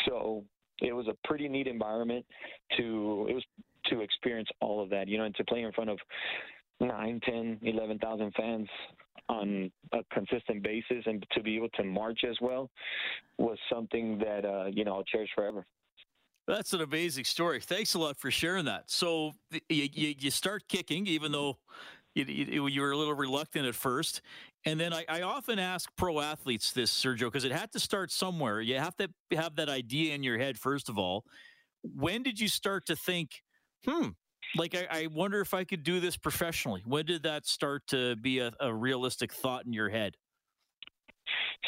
So 0.06 0.44
it 0.82 0.92
was 0.92 1.06
a 1.08 1.16
pretty 1.26 1.48
neat 1.48 1.66
environment 1.66 2.26
to 2.76 3.26
it 3.30 3.32
was 3.32 3.44
to 3.86 4.00
experience 4.00 4.48
all 4.60 4.82
of 4.82 4.90
that, 4.90 5.08
you 5.08 5.18
know, 5.18 5.24
and 5.24 5.34
to 5.36 5.44
play 5.44 5.62
in 5.62 5.72
front 5.72 5.90
of 5.90 5.98
nine, 6.80 7.20
ten, 7.24 7.58
eleven 7.62 7.98
thousand 7.98 8.32
fans 8.36 8.68
on 9.28 9.70
a 9.92 9.98
consistent 10.12 10.62
basis, 10.62 11.04
and 11.06 11.24
to 11.32 11.42
be 11.42 11.56
able 11.56 11.68
to 11.70 11.84
march 11.84 12.20
as 12.28 12.36
well 12.40 12.70
was 13.38 13.58
something 13.72 14.18
that 14.18 14.44
uh, 14.44 14.66
you 14.66 14.84
know 14.84 14.96
I'll 14.96 15.04
cherish 15.04 15.30
forever. 15.34 15.66
That's 16.46 16.72
an 16.72 16.80
amazing 16.80 17.24
story. 17.24 17.60
Thanks 17.60 17.94
a 17.94 18.00
lot 18.00 18.16
for 18.16 18.30
sharing 18.30 18.64
that. 18.64 18.90
So 18.90 19.32
you, 19.68 19.88
you, 19.92 20.14
you 20.18 20.30
start 20.30 20.66
kicking, 20.68 21.06
even 21.06 21.30
though 21.30 21.58
you, 22.14 22.24
you, 22.24 22.82
were 22.82 22.90
a 22.90 22.96
little 22.96 23.14
reluctant 23.14 23.64
at 23.66 23.74
first. 23.74 24.22
And 24.64 24.78
then 24.78 24.92
I, 24.92 25.04
I 25.08 25.22
often 25.22 25.58
ask 25.58 25.90
pro 25.96 26.20
athletes 26.20 26.72
this, 26.72 26.90
Sergio, 26.90 27.20
because 27.20 27.44
it 27.44 27.52
had 27.52 27.72
to 27.72 27.80
start 27.80 28.10
somewhere. 28.10 28.60
You 28.60 28.76
have 28.78 28.96
to 28.96 29.08
have 29.32 29.56
that 29.56 29.68
idea 29.68 30.14
in 30.14 30.22
your 30.22 30.38
head, 30.38 30.58
first 30.58 30.88
of 30.88 30.98
all. 30.98 31.24
When 31.82 32.22
did 32.22 32.38
you 32.38 32.48
start 32.48 32.86
to 32.86 32.96
think, 32.96 33.42
hmm, 33.86 34.08
like 34.56 34.74
I, 34.74 34.86
I 34.90 35.06
wonder 35.08 35.40
if 35.40 35.54
I 35.54 35.64
could 35.64 35.82
do 35.82 36.00
this 36.00 36.16
professionally? 36.16 36.82
When 36.84 37.06
did 37.06 37.22
that 37.24 37.46
start 37.46 37.86
to 37.88 38.16
be 38.16 38.38
a, 38.38 38.52
a 38.60 38.72
realistic 38.72 39.32
thought 39.32 39.64
in 39.66 39.72
your 39.72 39.88
head? 39.88 40.16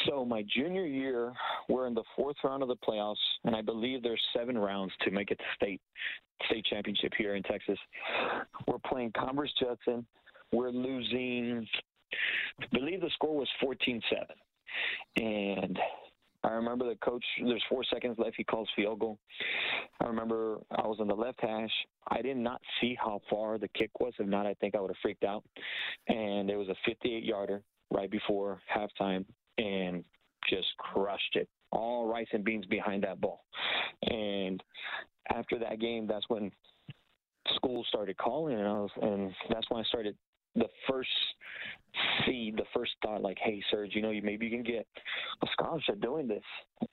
So 0.07 0.25
my 0.25 0.43
junior 0.55 0.85
year, 0.85 1.33
we're 1.69 1.87
in 1.87 1.93
the 1.93 2.03
fourth 2.15 2.35
round 2.43 2.61
of 2.61 2.69
the 2.69 2.75
playoffs, 2.75 3.15
and 3.45 3.55
I 3.55 3.61
believe 3.61 4.03
there's 4.03 4.21
seven 4.35 4.57
rounds 4.57 4.93
to 5.03 5.11
make 5.11 5.31
it 5.31 5.39
to 5.39 5.45
state 5.55 5.81
state 6.49 6.65
championship 6.65 7.13
here 7.17 7.35
in 7.35 7.43
Texas. 7.43 7.77
We're 8.67 8.79
playing 8.85 9.13
Converse 9.17 9.53
Judson. 9.59 10.05
We're 10.51 10.69
losing. 10.69 11.65
I 12.61 12.65
believe 12.73 13.01
the 13.01 13.09
score 13.13 13.35
was 13.35 13.49
14-7, 13.63 14.01
and 15.17 15.79
I 16.45 16.51
remember 16.51 16.87
the 16.87 16.95
coach. 16.97 17.23
There's 17.43 17.63
four 17.67 17.83
seconds 17.91 18.17
left. 18.19 18.35
He 18.37 18.43
calls 18.43 18.69
field 18.75 18.99
goal. 18.99 19.17
I 19.99 20.05
remember 20.05 20.59
I 20.71 20.87
was 20.87 20.97
on 20.99 21.07
the 21.07 21.15
left 21.15 21.39
hash. 21.41 21.71
I 22.09 22.21
did 22.21 22.37
not 22.37 22.61
see 22.79 22.95
how 22.99 23.19
far 23.29 23.57
the 23.57 23.67
kick 23.69 23.89
was. 23.99 24.13
If 24.19 24.27
not, 24.27 24.45
I 24.45 24.53
think 24.55 24.75
I 24.75 24.79
would 24.79 24.91
have 24.91 24.97
freaked 25.01 25.23
out. 25.23 25.43
And 26.07 26.49
it 26.49 26.55
was 26.55 26.69
a 26.69 26.75
58 26.85 27.23
yarder 27.23 27.63
right 27.91 28.11
before 28.11 28.61
halftime 28.75 29.25
and 29.57 30.03
just 30.47 30.67
crushed 30.77 31.35
it. 31.35 31.49
All 31.71 32.07
rice 32.07 32.27
and 32.31 32.43
beans 32.43 32.65
behind 32.67 33.03
that 33.03 33.19
ball. 33.19 33.43
And 34.03 34.61
after 35.33 35.57
that 35.57 35.79
game, 35.79 36.05
that's 36.05 36.25
when 36.27 36.51
school 37.55 37.83
started 37.89 38.17
calling, 38.17 38.57
and 38.57 38.67
I 38.67 38.73
was, 38.73 38.91
and 39.01 39.31
that's 39.49 39.69
when 39.69 39.83
I 39.83 39.87
started 39.87 40.15
the 40.55 40.67
first 40.89 41.09
seed, 42.25 42.57
the 42.57 42.65
first 42.73 42.91
thought, 43.01 43.21
like, 43.21 43.37
"Hey, 43.39 43.63
Serge, 43.71 43.95
you 43.95 44.01
know, 44.01 44.11
you 44.11 44.21
maybe 44.21 44.45
you 44.45 44.51
can 44.51 44.63
get 44.63 44.87
a 45.41 45.47
scholarship 45.53 46.01
doing 46.01 46.27
this." 46.27 46.43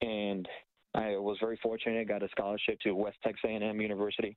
And 0.00 0.48
I 0.94 1.16
was 1.16 1.38
very 1.40 1.58
fortunate. 1.62 2.00
I 2.00 2.04
got 2.04 2.22
a 2.22 2.28
scholarship 2.28 2.78
to 2.80 2.92
West 2.92 3.16
Texas 3.22 3.44
A&M 3.44 3.80
University, 3.80 4.36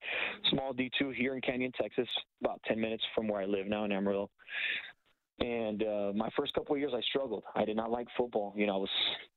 small 0.52 0.74
D2 0.74 1.14
here 1.14 1.36
in 1.36 1.42
Canyon, 1.42 1.72
Texas, 1.80 2.08
about 2.42 2.62
10 2.66 2.80
minutes 2.80 3.04
from 3.14 3.28
where 3.28 3.42
I 3.42 3.46
live 3.46 3.68
now 3.68 3.84
in 3.84 3.92
Amarillo. 3.92 4.30
And 5.40 5.84
uh, 5.84 6.12
my 6.16 6.30
first 6.38 6.54
couple 6.54 6.76
of 6.76 6.80
years, 6.80 6.94
I 6.96 7.02
struggled. 7.02 7.44
I 7.56 7.66
did 7.66 7.76
not 7.76 7.92
like 7.92 8.08
football. 8.16 8.54
You 8.56 8.68
know, 8.68 8.76
I 8.76 8.78
was 8.78 8.90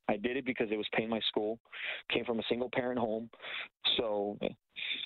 I 0.07 0.15
did 0.15 0.37
it 0.37 0.45
because 0.45 0.69
it 0.71 0.77
was 0.77 0.87
paying 0.93 1.09
my 1.09 1.19
school. 1.27 1.59
Came 2.09 2.23
from 2.23 2.39
a 2.39 2.43
single 2.47 2.69
parent 2.73 2.97
home, 2.97 3.29
so 3.97 4.37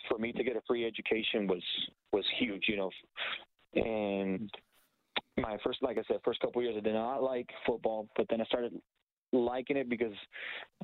for 0.07 0.19
me 0.19 0.31
to 0.33 0.43
get 0.43 0.55
a 0.55 0.61
free 0.67 0.85
education 0.85 1.47
was 1.47 1.63
was 2.11 2.23
huge. 2.37 2.65
You 2.67 2.77
know, 2.77 2.91
and 3.73 4.51
my 5.37 5.57
first, 5.63 5.81
like 5.81 5.97
I 5.97 6.03
said, 6.07 6.17
first 6.23 6.39
couple 6.39 6.61
years, 6.61 6.75
I 6.77 6.81
did 6.81 6.93
not 6.93 7.23
like 7.23 7.49
football, 7.65 8.07
but 8.15 8.27
then 8.29 8.41
I 8.41 8.45
started 8.45 8.73
liking 9.31 9.77
it 9.77 9.89
because 9.89 10.13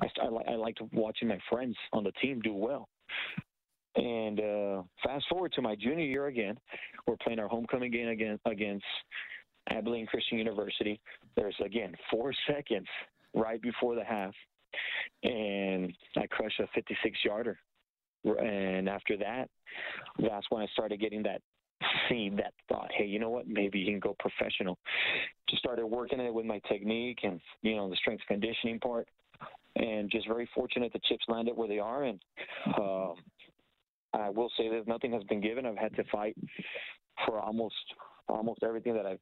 I 0.02 0.06
I, 0.20 0.52
I 0.52 0.56
liked 0.56 0.80
watching 0.92 1.28
my 1.28 1.38
friends 1.48 1.76
on 1.92 2.04
the 2.04 2.12
team 2.12 2.40
do 2.40 2.54
well. 2.54 2.88
And 3.96 4.40
uh, 4.40 4.82
fast 5.04 5.24
forward 5.28 5.52
to 5.54 5.62
my 5.62 5.74
junior 5.74 6.04
year 6.04 6.26
again, 6.26 6.56
we're 7.06 7.16
playing 7.16 7.40
our 7.40 7.48
homecoming 7.48 7.90
game 7.90 8.08
again 8.08 8.38
against 8.46 8.84
Abilene 9.68 10.06
Christian 10.06 10.38
University. 10.38 11.00
There's 11.36 11.56
again 11.64 11.94
four 12.10 12.32
seconds 12.48 12.86
right 13.34 13.60
before 13.60 13.94
the 13.94 14.04
half, 14.04 14.34
and 15.22 15.92
I 16.16 16.26
crush 16.26 16.58
a 16.60 16.66
56 16.74 17.18
yarder. 17.24 17.58
And 18.24 18.88
after 18.88 19.16
that, 19.16 19.48
that's 20.18 20.46
when 20.50 20.62
I 20.62 20.66
started 20.72 21.00
getting 21.00 21.22
that 21.22 21.40
seed, 22.08 22.36
that 22.36 22.52
thought, 22.68 22.90
hey, 22.96 23.04
you 23.04 23.18
know 23.18 23.30
what? 23.30 23.46
Maybe 23.48 23.78
you 23.78 23.86
can 23.86 24.00
go 24.00 24.16
professional. 24.18 24.78
Just 25.48 25.62
started 25.62 25.86
working 25.86 26.20
it 26.20 26.32
with 26.32 26.46
my 26.46 26.60
technique 26.68 27.20
and 27.22 27.40
you 27.62 27.76
know 27.76 27.88
the 27.88 27.96
strength 27.96 28.22
conditioning 28.28 28.78
part, 28.80 29.08
and 29.76 30.10
just 30.10 30.26
very 30.26 30.48
fortunate 30.54 30.92
the 30.92 31.00
chips 31.08 31.24
landed 31.28 31.56
where 31.56 31.68
they 31.68 31.78
are. 31.78 32.04
And 32.04 32.20
um, 32.78 33.14
I 34.12 34.28
will 34.30 34.50
say 34.56 34.68
that 34.68 34.86
nothing 34.86 35.12
has 35.12 35.24
been 35.24 35.40
given. 35.40 35.66
I've 35.66 35.76
had 35.76 35.94
to 35.96 36.04
fight 36.10 36.36
for 37.26 37.38
almost 37.40 37.74
almost 38.28 38.62
everything 38.62 38.94
that 38.94 39.06
I've 39.06 39.20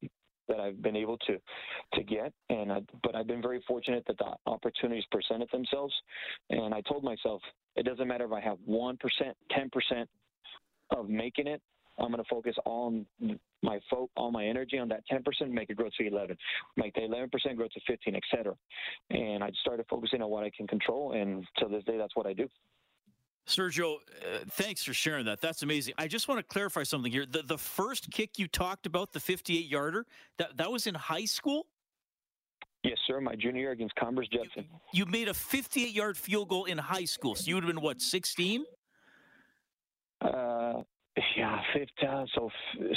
that 0.49 0.61
I've 0.61 0.83
been 0.83 0.97
able 0.97 1.19
to 1.19 1.39
to 1.95 2.03
get 2.03 2.33
and 2.49 2.73
I, 2.73 2.81
but 3.03 3.15
I've 3.15 3.27
been 3.27 3.43
very 3.43 3.63
fortunate 3.69 4.05
that 4.07 4.19
the 4.19 4.35
opportunities 4.47 5.05
presented 5.11 5.49
themselves 5.53 5.95
and 6.51 6.75
I 6.75 6.81
told 6.83 7.05
myself 7.05 7.43
it 7.77 7.85
doesn't 7.85 8.09
matter 8.09 8.25
if 8.25 8.33
I 8.33 8.41
have 8.41 8.59
1%, 8.69 8.97
10% 9.53 10.07
of 10.97 11.09
making 11.09 11.47
it 11.47 11.61
I'm 11.99 12.11
going 12.11 12.23
to 12.23 12.29
focus 12.29 12.55
all 12.65 13.05
my 13.63 13.81
fo- 13.91 14.11
all 14.17 14.31
my 14.31 14.45
energy 14.45 14.79
on 14.79 14.89
that 14.89 15.03
10%, 15.11 15.51
make 15.51 15.71
it 15.71 15.77
grow 15.77 15.89
to 15.99 16.07
11, 16.07 16.37
make 16.77 16.95
the 16.95 17.01
11% 17.01 17.57
grow 17.57 17.67
to 17.67 17.81
15, 17.87 18.15
etc. 18.15 18.55
And 19.11 19.43
I 19.43 19.51
started 19.61 19.87
focusing 19.91 20.23
on 20.23 20.31
what 20.31 20.45
I 20.45 20.51
can 20.57 20.67
control, 20.67 21.13
and 21.13 21.45
to 21.59 21.69
this 21.69 21.85
day, 21.85 21.97
that's 21.99 22.15
what 22.15 22.27
I 22.27 22.33
do. 22.33 22.49
Sergio, 23.47 23.95
uh, 23.95 24.41
thanks 24.51 24.85
for 24.85 24.93
sharing 24.93 25.25
that. 25.25 25.41
That's 25.41 25.63
amazing. 25.63 25.95
I 25.97 26.07
just 26.07 26.29
want 26.29 26.39
to 26.39 26.43
clarify 26.43 26.83
something 26.83 27.11
here. 27.11 27.25
The 27.25 27.43
the 27.43 27.57
first 27.57 28.11
kick 28.11 28.39
you 28.39 28.47
talked 28.47 28.85
about, 28.85 29.13
the 29.13 29.21
58 29.21 29.67
yarder, 29.67 30.07
that 30.37 30.59
that 30.59 30.71
was 30.71 30.87
in 30.87 30.95
high 30.95 31.25
school. 31.25 31.67
Yes, 32.85 32.99
sir. 33.07 33.21
My 33.21 33.35
junior 33.35 33.61
year 33.61 33.71
against 33.73 33.95
Converse 33.97 34.29
Judson. 34.29 34.67
You, 34.93 35.05
you 35.05 35.07
made 35.07 35.29
a 35.29 35.35
58 35.35 35.95
yard 35.95 36.17
field 36.17 36.49
goal 36.49 36.67
in 36.67 36.79
high 36.79 37.07
school, 37.07 37.35
so 37.35 37.49
you 37.49 37.55
would 37.55 37.65
have 37.65 37.73
been 37.73 37.83
what 37.83 38.01
16? 38.01 38.65
Uh, 40.21 40.83
yeah, 41.37 41.61
fifth. 41.73 41.89
Uh, 42.07 42.25
so, 42.35 42.51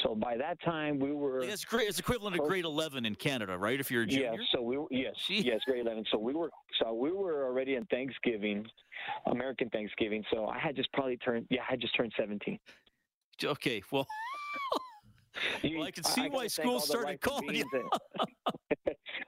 so 0.04 0.16
by 0.16 0.38
that 0.38 0.62
time 0.62 1.00
we 1.00 1.12
were. 1.12 1.46
That's 1.46 1.66
great. 1.66 1.88
It's 1.90 2.00
equivalent 2.00 2.36
to 2.36 2.42
grade 2.42 2.66
11 2.66 3.06
in 3.06 3.16
Canada, 3.16 3.58
right? 3.58 3.80
If 3.80 3.90
you're 3.92 4.04
a 4.04 4.08
junior. 4.08 4.34
Yeah. 4.34 4.46
So 4.54 4.62
we 4.62 4.78
were, 4.78 4.88
yes, 4.92 5.14
Gee. 5.28 5.42
yes, 5.42 5.62
grade 5.68 5.86
eleven. 5.86 6.04
So 6.12 6.18
we 6.18 6.34
were 6.34 6.50
so 6.82 6.94
we 6.94 7.12
were 7.12 7.46
already 7.46 7.76
in 7.76 7.86
Thanksgiving, 7.86 8.66
American 9.28 9.70
Thanksgiving. 9.70 10.24
So 10.32 10.48
I 10.48 10.58
had 10.60 10.76
just 10.76 10.92
probably 10.94 11.18
turned. 11.18 11.48
Yeah, 11.50 11.62
I 11.62 11.72
had 11.72 11.82
just 11.82 11.96
turned 11.96 12.14
seventeen. 12.18 12.60
Okay. 13.44 13.82
Well, 13.92 14.08
You- 15.64 15.78
Well, 15.80 15.88
I 15.88 15.92
can 15.92 16.04
see 16.04 16.22
gotta 16.22 16.34
why 16.34 16.42
thank 16.48 16.52
school 16.52 16.80
started 16.80 17.22
calling 17.22 17.56
you. 17.56 17.66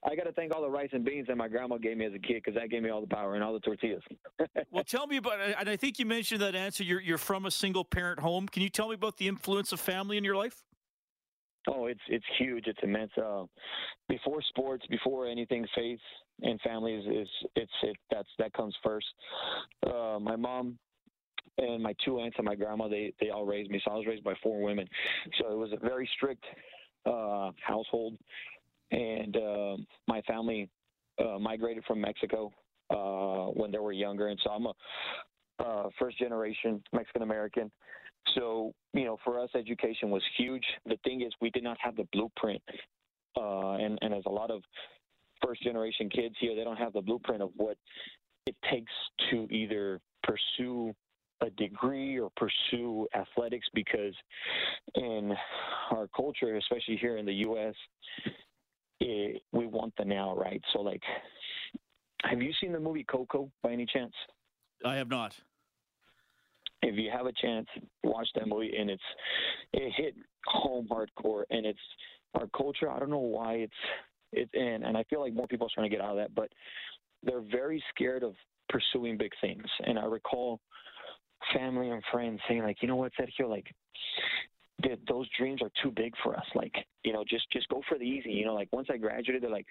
I 0.09 0.15
got 0.15 0.23
to 0.23 0.31
thank 0.33 0.53
all 0.53 0.61
the 0.61 0.69
rice 0.69 0.89
and 0.91 1.05
beans 1.05 1.27
that 1.27 1.37
my 1.37 1.47
grandma 1.47 1.77
gave 1.77 1.97
me 1.97 2.05
as 2.05 2.13
a 2.13 2.19
kid 2.19 2.43
because 2.43 2.55
that 2.55 2.69
gave 2.69 2.83
me 2.83 2.89
all 2.89 3.01
the 3.01 3.07
power 3.07 3.35
and 3.35 3.43
all 3.43 3.53
the 3.53 3.59
tortillas. 3.59 4.03
well, 4.71 4.83
tell 4.83 5.07
me 5.07 5.17
about. 5.17 5.39
And 5.39 5.69
I 5.69 5.75
think 5.75 5.99
you 5.99 6.05
mentioned 6.05 6.41
that 6.41 6.55
answer. 6.55 6.83
You're 6.83 7.01
you're 7.01 7.17
from 7.17 7.45
a 7.45 7.51
single 7.51 7.85
parent 7.85 8.19
home. 8.19 8.47
Can 8.47 8.63
you 8.63 8.69
tell 8.69 8.89
me 8.89 8.95
about 8.95 9.17
the 9.17 9.27
influence 9.27 9.71
of 9.71 9.79
family 9.79 10.17
in 10.17 10.23
your 10.23 10.35
life? 10.35 10.63
Oh, 11.67 11.85
it's 11.85 12.01
it's 12.09 12.25
huge. 12.37 12.67
It's 12.67 12.79
immense. 12.83 13.11
Uh, 13.17 13.45
before 14.09 14.41
sports, 14.49 14.85
before 14.89 15.27
anything, 15.27 15.65
faith 15.75 15.99
and 16.41 16.59
family 16.61 16.93
is, 16.93 17.05
is 17.05 17.27
it's 17.55 17.71
it 17.83 17.95
that's 18.11 18.27
that 18.39 18.53
comes 18.53 18.75
first. 18.83 19.07
Uh, 19.85 20.19
my 20.19 20.35
mom 20.35 20.77
and 21.57 21.81
my 21.81 21.93
two 22.03 22.19
aunts 22.19 22.35
and 22.37 22.45
my 22.45 22.55
grandma 22.55 22.87
they 22.87 23.13
they 23.21 23.29
all 23.29 23.45
raised 23.45 23.71
me. 23.71 23.81
So 23.85 23.91
I 23.91 23.95
was 23.95 24.05
raised 24.05 24.23
by 24.23 24.33
four 24.43 24.61
women. 24.61 24.87
So 25.39 25.51
it 25.51 25.57
was 25.57 25.71
a 25.71 25.77
very 25.77 26.09
strict 26.17 26.43
uh, 27.05 27.51
household, 27.61 28.17
and 28.93 29.37
uh, 29.37 29.77
my 30.07 30.21
family 30.21 30.69
uh, 31.19 31.39
migrated 31.39 31.83
from 31.85 32.01
Mexico 32.01 32.51
uh, 32.89 33.51
when 33.51 33.71
they 33.71 33.79
were 33.79 33.91
younger, 33.91 34.27
and 34.27 34.39
so 34.43 34.51
I'm 34.51 34.65
a 34.65 34.73
uh, 35.59 35.89
first 35.99 36.17
generation 36.17 36.81
Mexican 36.93 37.21
American. 37.21 37.71
So, 38.35 38.73
you 38.93 39.05
know, 39.05 39.17
for 39.23 39.39
us, 39.39 39.49
education 39.55 40.09
was 40.09 40.23
huge. 40.37 40.63
The 40.85 40.97
thing 41.03 41.21
is, 41.21 41.33
we 41.41 41.49
did 41.49 41.63
not 41.63 41.77
have 41.79 41.95
the 41.95 42.07
blueprint. 42.11 42.61
Uh, 43.35 43.73
and, 43.73 43.99
and 44.01 44.13
as 44.13 44.23
a 44.25 44.29
lot 44.29 44.49
of 44.49 44.61
first 45.45 45.61
generation 45.63 46.09
kids 46.09 46.35
here, 46.39 46.55
they 46.55 46.63
don't 46.63 46.77
have 46.77 46.93
the 46.93 47.01
blueprint 47.01 47.41
of 47.41 47.49
what 47.57 47.77
it 48.45 48.55
takes 48.71 48.91
to 49.29 49.47
either 49.49 49.99
pursue 50.23 50.93
a 51.41 51.49
degree 51.51 52.19
or 52.19 52.31
pursue 52.37 53.07
athletics 53.15 53.67
because 53.73 54.13
in 54.95 55.33
our 55.91 56.07
culture, 56.15 56.55
especially 56.55 56.97
here 56.97 57.17
in 57.17 57.25
the 57.25 57.33
U.S., 57.33 57.75
it, 59.03 59.41
we 59.51 59.65
want 59.65 59.93
the 59.97 60.05
now, 60.05 60.35
right? 60.35 60.61
So, 60.73 60.81
like, 60.81 61.01
have 62.23 62.41
you 62.41 62.51
seen 62.61 62.71
the 62.71 62.79
movie 62.79 63.03
Coco 63.03 63.51
by 63.61 63.71
any 63.71 63.85
chance? 63.85 64.13
I 64.85 64.95
have 64.95 65.09
not. 65.09 65.35
If 66.81 66.97
you 66.97 67.09
have 67.11 67.25
a 67.25 67.33
chance, 67.33 67.67
watch 68.03 68.27
that 68.35 68.47
movie, 68.47 68.75
and 68.77 68.89
it's 68.89 69.03
it 69.71 69.93
hit 69.95 70.15
home 70.47 70.87
hardcore, 70.89 71.43
and 71.49 71.65
it's 71.65 71.79
our 72.33 72.47
culture. 72.55 72.89
I 72.89 72.99
don't 72.99 73.09
know 73.09 73.19
why 73.19 73.53
it's 73.53 73.73
it's 74.33 74.51
in, 74.53 74.83
and 74.83 74.97
I 74.97 75.03
feel 75.03 75.21
like 75.21 75.33
more 75.33 75.47
people 75.47 75.67
are 75.67 75.69
trying 75.73 75.89
to 75.89 75.95
get 75.95 76.03
out 76.03 76.11
of 76.11 76.17
that, 76.17 76.35
but 76.35 76.49
they're 77.23 77.43
very 77.51 77.81
scared 77.93 78.23
of 78.23 78.33
pursuing 78.69 79.17
big 79.17 79.31
things. 79.39 79.65
And 79.85 79.97
I 79.97 80.05
recall 80.05 80.59
family 81.53 81.89
and 81.89 82.03
friends 82.11 82.39
saying 82.47 82.63
like, 82.63 82.77
you 82.81 82.87
know 82.87 82.95
what, 82.95 83.11
Sergio, 83.19 83.49
like 83.49 83.67
that 84.83 84.99
those 85.07 85.27
dreams 85.37 85.61
are 85.61 85.71
too 85.81 85.91
big 85.91 86.13
for 86.23 86.35
us. 86.35 86.45
Like, 86.55 86.73
you 87.03 87.13
know, 87.13 87.23
just 87.27 87.49
just 87.51 87.67
go 87.69 87.81
for 87.87 87.97
the 87.97 88.05
easy. 88.05 88.31
You 88.31 88.45
know, 88.45 88.53
like 88.53 88.69
once 88.71 88.87
I 88.91 88.97
graduated, 88.97 89.43
they're 89.43 89.49
like, 89.49 89.67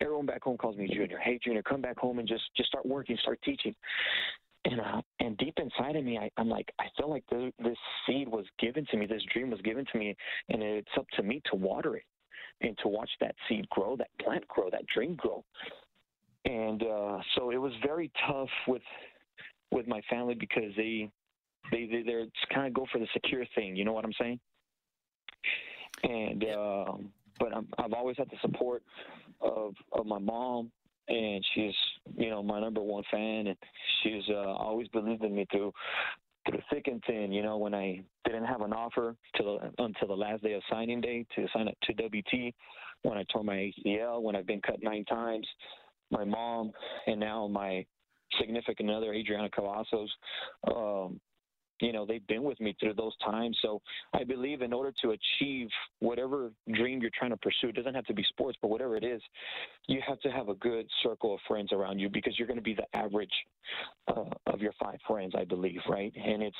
everyone 0.00 0.26
back 0.26 0.42
home 0.42 0.56
calls 0.56 0.76
me 0.76 0.88
Junior. 0.88 1.18
Hey, 1.18 1.38
Junior, 1.42 1.62
come 1.62 1.80
back 1.80 1.98
home 1.98 2.18
and 2.18 2.28
just 2.28 2.44
just 2.56 2.68
start 2.68 2.86
working, 2.86 3.16
start 3.22 3.40
teaching. 3.44 3.74
And 4.64 4.80
uh, 4.80 5.00
and 5.20 5.36
deep 5.38 5.54
inside 5.58 5.96
of 5.96 6.04
me, 6.04 6.18
I, 6.18 6.30
I'm 6.36 6.48
like, 6.48 6.72
I 6.80 6.86
feel 6.96 7.08
like 7.08 7.24
the, 7.30 7.52
this 7.62 7.78
seed 8.06 8.28
was 8.28 8.44
given 8.58 8.86
to 8.90 8.96
me, 8.96 9.06
this 9.06 9.22
dream 9.32 9.50
was 9.50 9.60
given 9.60 9.84
to 9.92 9.98
me, 9.98 10.16
and 10.48 10.62
it's 10.62 10.88
up 10.98 11.06
to 11.16 11.22
me 11.22 11.40
to 11.50 11.56
water 11.56 11.96
it 11.96 12.04
and 12.62 12.76
to 12.82 12.88
watch 12.88 13.10
that 13.20 13.34
seed 13.48 13.68
grow, 13.68 13.96
that 13.96 14.08
plant 14.20 14.46
grow, 14.48 14.70
that 14.70 14.86
dream 14.92 15.14
grow. 15.14 15.44
And 16.46 16.82
uh, 16.82 17.18
so 17.34 17.50
it 17.50 17.58
was 17.58 17.72
very 17.84 18.10
tough 18.26 18.48
with 18.66 18.82
with 19.70 19.86
my 19.86 20.00
family 20.08 20.34
because 20.34 20.72
they 20.76 21.10
they, 21.70 21.86
they 21.86 22.02
they're 22.04 22.26
kind 22.52 22.66
of 22.66 22.74
go 22.74 22.86
for 22.92 22.98
the 22.98 23.06
secure 23.12 23.44
thing. 23.54 23.76
You 23.76 23.84
know 23.84 23.92
what 23.92 24.04
I'm 24.04 24.12
saying? 24.20 24.40
And 26.02 26.44
um, 26.44 27.08
but 27.38 27.54
I'm, 27.54 27.68
I've 27.78 27.92
always 27.92 28.16
had 28.16 28.28
the 28.30 28.36
support 28.42 28.82
of 29.40 29.74
of 29.92 30.06
my 30.06 30.18
mom, 30.18 30.70
and 31.08 31.44
she's 31.54 31.74
you 32.16 32.30
know 32.30 32.42
my 32.42 32.60
number 32.60 32.82
one 32.82 33.02
fan, 33.10 33.48
and 33.48 33.56
she's 34.02 34.22
uh, 34.30 34.54
always 34.54 34.88
believed 34.88 35.24
in 35.24 35.34
me 35.34 35.46
through 35.50 35.72
through 36.48 36.60
thick 36.70 36.86
and 36.86 37.02
thin. 37.06 37.32
You 37.32 37.42
know 37.42 37.56
when 37.56 37.74
I 37.74 38.02
didn't 38.24 38.44
have 38.44 38.60
an 38.60 38.72
offer 38.72 39.16
till 39.36 39.60
until 39.78 40.08
the 40.08 40.14
last 40.14 40.42
day 40.42 40.52
of 40.54 40.62
signing 40.70 41.00
day 41.00 41.26
to 41.34 41.46
sign 41.54 41.68
up 41.68 41.74
to 41.84 41.92
WT, 41.92 42.54
when 43.02 43.18
I 43.18 43.24
tore 43.32 43.44
my 43.44 43.72
ACL, 43.86 44.22
when 44.22 44.36
I've 44.36 44.46
been 44.46 44.60
cut 44.60 44.82
nine 44.82 45.04
times, 45.04 45.46
my 46.10 46.24
mom, 46.24 46.72
and 47.06 47.20
now 47.20 47.46
my 47.46 47.84
significant 48.40 48.90
other, 48.90 49.12
Adriana 49.12 49.48
Cavazos, 49.48 50.08
um, 50.68 51.20
you 51.80 51.92
know, 51.92 52.06
they've 52.06 52.26
been 52.26 52.42
with 52.42 52.60
me 52.60 52.76
through 52.80 52.94
those 52.94 53.16
times. 53.24 53.56
So 53.62 53.82
I 54.14 54.24
believe 54.24 54.62
in 54.62 54.72
order 54.72 54.92
to 55.02 55.10
achieve 55.10 55.68
whatever 55.98 56.50
dream 56.72 57.00
you're 57.00 57.10
trying 57.16 57.30
to 57.30 57.36
pursue, 57.36 57.68
it 57.68 57.74
doesn't 57.74 57.94
have 57.94 58.06
to 58.06 58.14
be 58.14 58.24
sports, 58.30 58.58
but 58.62 58.68
whatever 58.68 58.96
it 58.96 59.04
is, 59.04 59.20
you 59.86 60.00
have 60.06 60.20
to 60.20 60.30
have 60.30 60.48
a 60.48 60.54
good 60.54 60.86
circle 61.02 61.34
of 61.34 61.40
friends 61.46 61.72
around 61.72 61.98
you 61.98 62.08
because 62.08 62.38
you're 62.38 62.48
going 62.48 62.58
to 62.58 62.62
be 62.62 62.74
the 62.74 62.96
average 62.96 63.32
uh, 64.08 64.24
of 64.46 64.60
your 64.60 64.72
five 64.80 64.98
friends, 65.06 65.34
I 65.36 65.44
believe, 65.44 65.80
right? 65.88 66.12
And 66.16 66.42
it's 66.42 66.56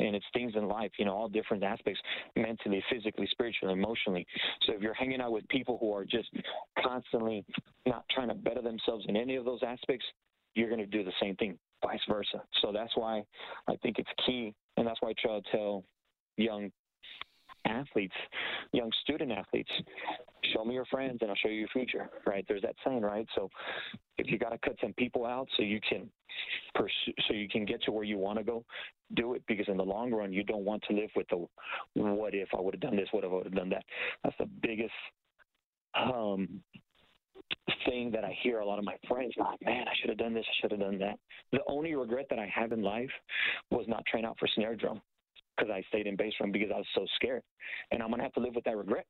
and 0.00 0.14
it's 0.14 0.26
things 0.32 0.52
in 0.54 0.68
life, 0.68 0.92
you 0.98 1.04
know, 1.04 1.12
all 1.12 1.28
different 1.28 1.64
aspects, 1.64 2.00
mentally, 2.36 2.82
physically, 2.90 3.26
spiritually, 3.30 3.74
emotionally. 3.74 4.26
So 4.64 4.72
if 4.74 4.80
you're 4.80 4.94
hanging 4.94 5.20
out 5.20 5.32
with 5.32 5.48
people 5.48 5.76
who 5.80 5.92
are 5.92 6.04
just 6.04 6.28
constantly 6.80 7.44
not 7.84 8.04
trying 8.10 8.28
to 8.28 8.34
better 8.34 8.62
themselves 8.62 9.04
in 9.08 9.16
any 9.16 9.34
of 9.34 9.44
those 9.44 9.60
aspects, 9.66 10.06
you're 10.58 10.68
going 10.68 10.80
to 10.80 10.86
do 10.86 11.04
the 11.04 11.12
same 11.20 11.36
thing, 11.36 11.58
vice 11.82 12.00
versa. 12.08 12.42
So 12.60 12.72
that's 12.72 12.92
why 12.96 13.22
I 13.68 13.76
think 13.76 13.98
it's 13.98 14.10
key, 14.26 14.54
and 14.76 14.86
that's 14.86 15.00
why 15.00 15.10
I 15.10 15.14
try 15.20 15.40
to 15.40 15.42
tell 15.50 15.84
young 16.36 16.70
athletes, 17.64 18.14
young 18.72 18.90
student 19.02 19.32
athletes, 19.32 19.70
show 20.52 20.64
me 20.64 20.74
your 20.74 20.86
friends 20.86 21.18
and 21.20 21.30
I'll 21.30 21.36
show 21.36 21.48
you 21.48 21.60
your 21.60 21.68
future, 21.68 22.08
right? 22.26 22.44
There's 22.48 22.62
that 22.62 22.74
saying, 22.84 23.02
right? 23.02 23.26
So 23.34 23.50
if 24.16 24.30
you 24.30 24.38
got 24.38 24.50
to 24.50 24.58
cut 24.58 24.76
some 24.80 24.92
people 24.94 25.26
out 25.26 25.48
so 25.56 25.62
you 25.62 25.80
can 25.86 26.08
pursue, 26.74 27.12
so 27.26 27.34
you 27.34 27.48
can 27.48 27.64
get 27.64 27.82
to 27.82 27.92
where 27.92 28.04
you 28.04 28.18
want 28.18 28.38
to 28.38 28.44
go, 28.44 28.64
do 29.14 29.34
it 29.34 29.42
because 29.48 29.66
in 29.68 29.76
the 29.76 29.84
long 29.84 30.12
run, 30.12 30.32
you 30.32 30.44
don't 30.44 30.64
want 30.64 30.82
to 30.88 30.94
live 30.94 31.10
with 31.16 31.26
the 31.28 31.46
what 31.94 32.34
if 32.34 32.48
I 32.56 32.60
would 32.60 32.74
have 32.74 32.80
done 32.80 32.96
this, 32.96 33.08
what 33.10 33.24
if 33.24 33.30
I 33.30 33.34
would 33.34 33.44
have 33.44 33.54
done 33.54 33.70
that. 33.70 33.84
That's 34.24 34.36
the 34.38 34.48
biggest 34.62 34.92
um, 35.94 36.62
thing 37.86 38.10
that 38.12 38.24
I 38.24 38.36
hear 38.42 38.60
a 38.60 38.66
lot 38.66 38.78
of 38.78 38.84
my 38.84 38.96
friends, 39.08 39.32
like, 39.38 39.60
man, 39.64 39.86
I 39.88 39.92
should 40.00 40.10
have 40.10 40.18
done 40.18 40.34
this, 40.34 40.44
I 40.48 40.54
should 40.60 40.70
have 40.72 40.80
done 40.80 40.98
that. 40.98 41.18
The 41.52 41.60
only 41.68 41.94
regret 41.94 42.26
that 42.30 42.38
I 42.38 42.50
have 42.54 42.72
in 42.72 42.82
life 42.82 43.10
was 43.70 43.86
not 43.88 44.04
trying 44.06 44.24
out 44.24 44.36
for 44.38 44.48
snare 44.54 44.76
drum 44.76 45.00
because 45.56 45.70
I 45.70 45.82
stayed 45.88 46.06
in 46.06 46.16
bass 46.16 46.32
drum 46.38 46.52
because 46.52 46.70
I 46.72 46.78
was 46.78 46.86
so 46.94 47.06
scared. 47.16 47.42
And 47.90 48.02
I'm 48.02 48.08
going 48.08 48.18
to 48.18 48.24
have 48.24 48.34
to 48.34 48.40
live 48.40 48.54
with 48.54 48.64
that 48.64 48.76
regret 48.76 49.06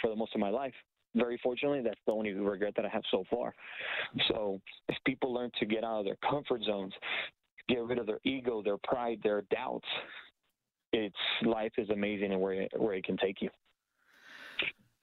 for 0.00 0.10
the 0.10 0.16
most 0.16 0.34
of 0.34 0.40
my 0.40 0.50
life. 0.50 0.74
Very 1.14 1.38
fortunately, 1.42 1.80
that's 1.82 2.00
the 2.06 2.12
only 2.12 2.32
regret 2.32 2.74
that 2.76 2.84
I 2.84 2.88
have 2.88 3.02
so 3.10 3.24
far. 3.30 3.52
So 4.28 4.60
if 4.88 4.96
people 5.04 5.32
learn 5.32 5.50
to 5.58 5.66
get 5.66 5.82
out 5.82 6.00
of 6.00 6.04
their 6.04 6.18
comfort 6.28 6.62
zones, 6.64 6.92
get 7.68 7.82
rid 7.82 7.98
of 7.98 8.06
their 8.06 8.20
ego, 8.24 8.62
their 8.62 8.78
pride, 8.84 9.18
their 9.22 9.42
doubts, 9.50 9.86
it's 10.92 11.16
life 11.44 11.72
is 11.78 11.88
amazing 11.90 12.32
and 12.32 12.40
where 12.40 12.66
where 12.76 12.94
it 12.94 13.04
can 13.04 13.16
take 13.16 13.40
you. 13.40 13.50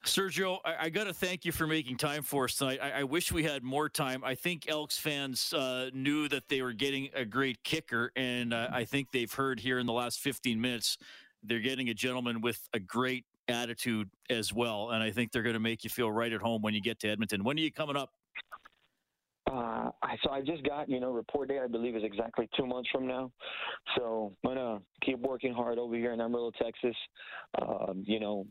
Sergio, 0.08 0.58
I, 0.64 0.86
I 0.86 0.88
got 0.88 1.04
to 1.04 1.14
thank 1.14 1.44
you 1.44 1.52
for 1.52 1.66
making 1.66 1.96
time 1.96 2.22
for 2.22 2.44
us 2.44 2.56
tonight. 2.56 2.80
I, 2.82 3.00
I, 3.00 3.04
wish 3.04 3.30
we 3.30 3.44
had 3.44 3.62
more 3.62 3.88
time. 3.88 4.24
I 4.24 4.34
think 4.34 4.68
Elks 4.68 4.98
fans 4.98 5.52
uh, 5.52 5.90
knew 5.92 6.28
that 6.28 6.48
they 6.48 6.62
were 6.62 6.72
getting 6.72 7.10
a 7.14 7.24
great 7.24 7.62
kicker, 7.62 8.10
and 8.16 8.54
uh, 8.54 8.68
I 8.72 8.84
think 8.84 9.12
they've 9.12 9.32
heard 9.32 9.60
here 9.60 9.78
in 9.78 9.86
the 9.86 9.92
last 9.92 10.20
15 10.20 10.60
minutes 10.60 10.98
they're 11.42 11.60
getting 11.60 11.88
a 11.88 11.94
gentleman 11.94 12.40
with 12.40 12.68
a 12.72 12.80
great 12.80 13.24
attitude 13.48 14.10
as 14.30 14.52
well. 14.52 14.90
And 14.90 15.02
I 15.02 15.10
think 15.10 15.32
they're 15.32 15.42
going 15.42 15.54
to 15.54 15.60
make 15.60 15.84
you 15.84 15.90
feel 15.90 16.10
right 16.10 16.32
at 16.32 16.40
home 16.40 16.62
when 16.62 16.74
you 16.74 16.80
get 16.80 16.98
to 17.00 17.08
Edmonton. 17.08 17.44
When 17.44 17.56
are 17.56 17.60
you 17.60 17.72
coming 17.72 17.96
up? 17.96 18.10
Uh, 19.50 19.90
so 20.22 20.30
I 20.30 20.42
just 20.42 20.62
got, 20.64 20.90
you 20.90 21.00
know, 21.00 21.10
report 21.10 21.48
date, 21.48 21.60
I 21.62 21.68
believe, 21.68 21.96
is 21.96 22.04
exactly 22.04 22.48
two 22.56 22.66
months 22.66 22.90
from 22.92 23.06
now. 23.06 23.30
So 23.96 24.32
I'm 24.44 24.54
going 24.54 24.56
to 24.56 24.84
keep 25.06 25.18
working 25.20 25.54
hard 25.54 25.78
over 25.78 25.94
here 25.94 26.12
in 26.12 26.20
Amarillo, 26.20 26.50
Texas. 26.60 26.96
Um, 27.62 28.04
you 28.06 28.20
know, 28.20 28.46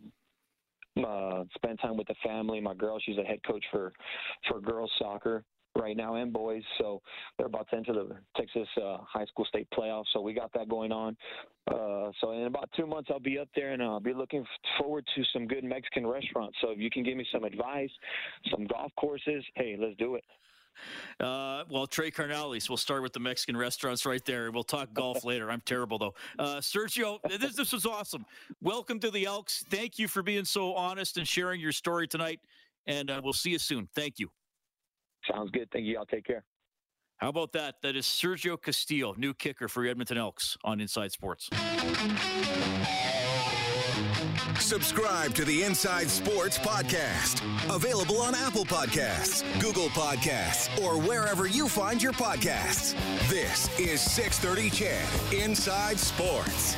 uh, 1.06 1.44
spend 1.56 1.80
time 1.80 1.98
with 1.98 2.08
the 2.08 2.16
family. 2.24 2.60
My 2.60 2.74
girl, 2.74 3.00
she's 3.04 3.18
a 3.18 3.24
head 3.24 3.40
coach 3.46 3.64
for 3.72 3.94
for 4.48 4.60
girls 4.60 4.92
soccer 5.00 5.44
right 5.78 5.96
now 5.96 6.16
and 6.16 6.34
boys. 6.34 6.64
So 6.78 7.02
they're 7.38 7.48
about 7.48 7.70
to 7.70 7.78
enter 7.78 7.94
the 7.94 8.10
Texas 8.36 8.68
uh, 8.78 8.98
high 9.02 9.26
school 9.26 9.46
state 9.46 9.68
playoffs. 9.78 10.06
So 10.14 10.22
we 10.22 10.34
got 10.34 10.52
that 10.54 10.70
going 10.70 10.92
on. 10.92 11.16
Uh, 11.68 12.12
so 12.22 12.32
in 12.32 12.44
about 12.44 12.70
two 12.76 12.88
months, 12.88 13.10
I'll 13.12 13.20
be 13.20 13.38
up 13.38 13.50
there 13.56 13.74
and 13.74 13.84
I'll 13.84 14.00
be 14.00 14.14
looking 14.14 14.46
forward 14.80 15.06
to 15.16 15.24
some 15.34 15.48
good 15.48 15.64
Mexican 15.64 16.08
restaurants. 16.08 16.58
So 16.62 16.72
if 16.72 16.80
you 16.80 16.90
can 16.90 17.04
give 17.04 17.18
me 17.18 17.26
some 17.32 17.44
advice, 17.44 17.92
some 18.52 18.66
golf 18.66 18.92
courses, 18.98 19.44
hey, 19.56 19.76
let's 19.80 19.96
do 19.98 20.16
it. 20.16 20.24
Uh, 21.20 21.64
well, 21.70 21.88
Tres 21.88 22.12
Carnales, 22.12 22.70
we'll 22.70 22.78
start 22.78 23.02
with 23.02 23.14
the 23.14 23.20
Mexican 23.20 23.56
restaurants 23.58 24.06
right 24.06 24.24
there. 24.26 24.52
We'll 24.52 24.64
talk 24.64 24.94
golf 24.94 25.24
later. 25.26 25.50
I'm 25.52 25.62
terrible, 25.62 25.98
though. 25.98 26.14
Uh, 26.38 26.58
Sergio, 26.58 27.20
this, 27.40 27.56
this 27.56 27.74
was 27.74 27.86
awesome. 27.86 28.26
Welcome 28.62 29.00
to 29.00 29.12
the 29.12 29.26
Elks. 29.26 29.64
Thank 29.70 30.00
you 30.00 30.08
for 30.08 30.24
being 30.24 30.46
so 30.46 30.74
honest 30.74 31.18
and 31.18 31.28
sharing 31.28 31.60
your 31.60 31.72
story 31.72 32.08
tonight. 32.08 32.40
And 32.86 33.10
uh, 33.12 33.22
we'll 33.24 33.34
see 33.34 33.52
you 33.52 33.60
soon. 33.60 33.90
Thank 33.96 34.20
you. 34.20 34.30
Sounds 35.32 35.52
good. 35.52 35.70
Thank 35.72 35.86
you. 35.86 35.98
I'll 35.98 36.06
take 36.06 36.26
care. 36.26 36.44
How 37.18 37.30
about 37.30 37.52
that? 37.54 37.82
That 37.82 37.96
is 37.96 38.06
Sergio 38.06 38.62
Castillo, 38.62 39.16
new 39.18 39.34
kicker 39.34 39.68
for 39.68 39.84
Edmonton 39.86 40.18
Elks 40.18 40.56
on 40.64 40.80
Inside 40.80 41.12
Sports. 41.12 41.50
Subscribe 44.60 45.34
to 45.36 45.46
the 45.46 45.64
Inside 45.64 46.10
Sports 46.10 46.58
Podcast. 46.58 47.42
Available 47.74 48.22
on 48.22 48.36
Apple 48.36 48.66
Podcasts, 48.66 49.44
Google 49.62 49.88
Podcasts, 49.90 50.70
or 50.84 51.00
wherever 51.00 51.48
you 51.48 51.68
find 51.68 52.02
your 52.02 52.14
podcasts. 52.14 52.94
This 53.30 53.70
is 53.80 54.02
630 54.02 54.70
CHED 54.70 55.44
Inside 55.44 56.00
Sports. 56.00 56.76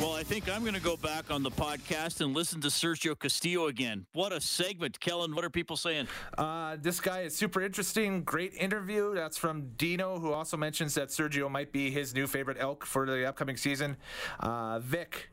Well, 0.00 0.14
I 0.14 0.22
think 0.22 0.48
I'm 0.50 0.62
going 0.62 0.74
to 0.74 0.80
go 0.80 0.96
back 0.96 1.30
on 1.30 1.42
the 1.42 1.50
podcast 1.50 2.20
and 2.20 2.34
listen 2.34 2.60
to 2.62 2.68
Sergio 2.68 3.18
Castillo 3.18 3.68
again. 3.68 4.06
What 4.12 4.32
a 4.32 4.40
segment. 4.40 4.98
Kellen, 5.00 5.34
what 5.34 5.44
are 5.44 5.50
people 5.50 5.76
saying? 5.76 6.08
Uh, 6.36 6.76
this 6.80 7.00
guy 7.00 7.20
is 7.20 7.36
super 7.36 7.62
interesting. 7.62 8.22
Great 8.22 8.54
interview. 8.54 9.14
That's 9.14 9.36
from 9.38 9.70
Dino, 9.76 10.18
who 10.18 10.32
also 10.32 10.56
mentions 10.56 10.94
that 10.94 11.08
Sergio 11.08 11.50
might 11.50 11.72
be 11.72 11.90
his 11.90 12.12
new 12.14 12.26
favorite 12.26 12.56
elk 12.58 12.84
for 12.84 13.06
the 13.06 13.26
upcoming 13.26 13.56
season. 13.56 13.96
Uh, 14.40 14.80
Vic, 14.80 15.30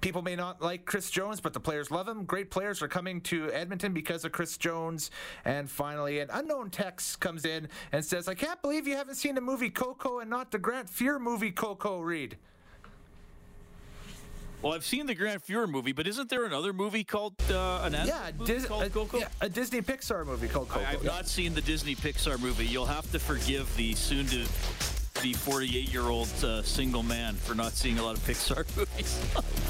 people 0.00 0.22
may 0.22 0.36
not 0.36 0.62
like 0.62 0.84
Chris 0.84 1.10
Jones, 1.10 1.40
but 1.40 1.52
the 1.52 1.60
players 1.60 1.90
love 1.90 2.08
him. 2.08 2.24
Great 2.24 2.50
players 2.50 2.82
are 2.82 2.88
coming 2.88 3.20
to 3.22 3.50
Edmonton 3.52 3.92
because 3.92 4.24
of 4.24 4.32
Chris 4.32 4.56
Jones. 4.56 5.10
And 5.44 5.68
finally, 5.68 6.20
an 6.20 6.28
unknown 6.32 6.70
text 6.70 7.20
comes 7.20 7.44
in 7.44 7.68
and 7.92 8.04
says, 8.04 8.28
I 8.28 8.34
can't 8.34 8.60
believe 8.62 8.86
you 8.86 8.96
haven't 8.96 9.16
seen 9.16 9.34
the 9.34 9.40
movie 9.40 9.70
Coco 9.70 10.20
and 10.20 10.30
not 10.30 10.50
the 10.50 10.58
Grant 10.58 10.88
Fuhr 10.88 11.20
movie 11.20 11.50
Coco, 11.50 12.00
Reed. 12.00 12.36
Well, 14.62 14.74
I've 14.74 14.84
seen 14.84 15.06
the 15.06 15.14
Grant 15.14 15.46
Fuhr 15.46 15.66
movie, 15.68 15.92
but 15.92 16.06
isn't 16.06 16.28
there 16.28 16.44
another 16.44 16.74
movie 16.74 17.02
called 17.02 17.32
uh, 17.50 17.80
an 17.82 17.92
yeah, 17.92 18.30
Dis- 18.44 18.66
called 18.66 18.82
a, 18.82 18.90
Coco? 18.90 19.18
Yeah, 19.18 19.28
a 19.40 19.48
Disney 19.48 19.80
Pixar 19.80 20.26
movie 20.26 20.48
called 20.48 20.68
Coco. 20.68 20.84
I, 20.84 20.92
have 20.92 21.02
yeah. 21.02 21.10
not 21.10 21.28
seen 21.28 21.54
the 21.54 21.62
Disney 21.62 21.94
Pixar 21.94 22.38
movie. 22.38 22.66
You'll 22.66 22.84
have 22.84 23.10
to 23.12 23.18
forgive 23.18 23.74
the 23.76 23.94
soon 23.94 24.26
to 24.26 24.44
the 25.22 25.32
48 25.34 25.92
year 25.92 26.08
old 26.08 26.28
uh, 26.42 26.62
single 26.62 27.02
man 27.02 27.34
for 27.34 27.54
not 27.54 27.72
seeing 27.72 27.98
a 27.98 28.02
lot 28.02 28.16
of 28.16 28.24
Pixar 28.24 28.64
movies. 28.76 29.20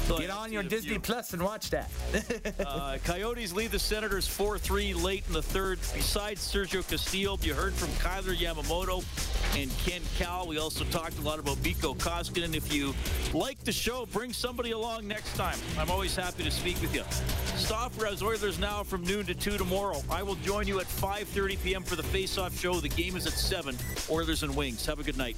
so 0.07 0.17
Get 0.17 0.29
on 0.29 0.51
your 0.51 0.63
Disney 0.63 0.97
Plus 0.97 1.33
and 1.33 1.41
watch 1.41 1.69
that. 1.71 1.89
uh, 2.65 2.97
Coyotes 3.03 3.53
lead 3.53 3.71
the 3.71 3.79
Senators 3.79 4.27
4 4.27 4.57
3 4.57 4.93
late 4.93 5.23
in 5.27 5.33
the 5.33 5.41
third. 5.41 5.79
Besides 5.93 6.41
Sergio 6.41 6.87
Castillo, 6.87 7.37
you 7.41 7.53
heard 7.53 7.73
from 7.73 7.89
Kailer 8.03 8.33
Yamamoto 8.33 9.03
and 9.57 9.69
Ken 9.79 10.01
Kal. 10.17 10.47
We 10.47 10.57
also 10.57 10.83
talked 10.85 11.17
a 11.19 11.21
lot 11.21 11.39
about 11.39 11.61
Mikko 11.63 11.95
Koskinen. 11.95 12.55
If 12.55 12.73
you 12.73 12.93
like 13.33 13.59
the 13.63 13.71
show, 13.71 14.05
bring 14.07 14.33
somebody 14.33 14.71
along 14.71 15.07
next 15.07 15.35
time. 15.35 15.57
I'm 15.77 15.91
always 15.91 16.15
happy 16.15 16.43
to 16.43 16.51
speak 16.51 16.81
with 16.81 16.95
you. 16.95 17.03
Stop 17.57 17.91
Res 18.01 18.23
Oilers 18.23 18.59
now 18.59 18.83
from 18.83 19.03
noon 19.03 19.25
to 19.25 19.35
2 19.35 19.57
tomorrow. 19.57 20.01
I 20.09 20.23
will 20.23 20.35
join 20.35 20.67
you 20.67 20.79
at 20.79 20.87
5.30 20.87 21.63
p.m. 21.63 21.83
for 21.83 21.95
the 21.95 22.03
face-off 22.03 22.57
show. 22.59 22.79
The 22.79 22.89
game 22.89 23.15
is 23.15 23.27
at 23.27 23.33
7. 23.33 23.77
Oilers 24.09 24.43
and 24.43 24.55
Wings. 24.55 24.85
Have 24.85 24.99
a 24.99 25.03
good 25.03 25.17
night. 25.17 25.37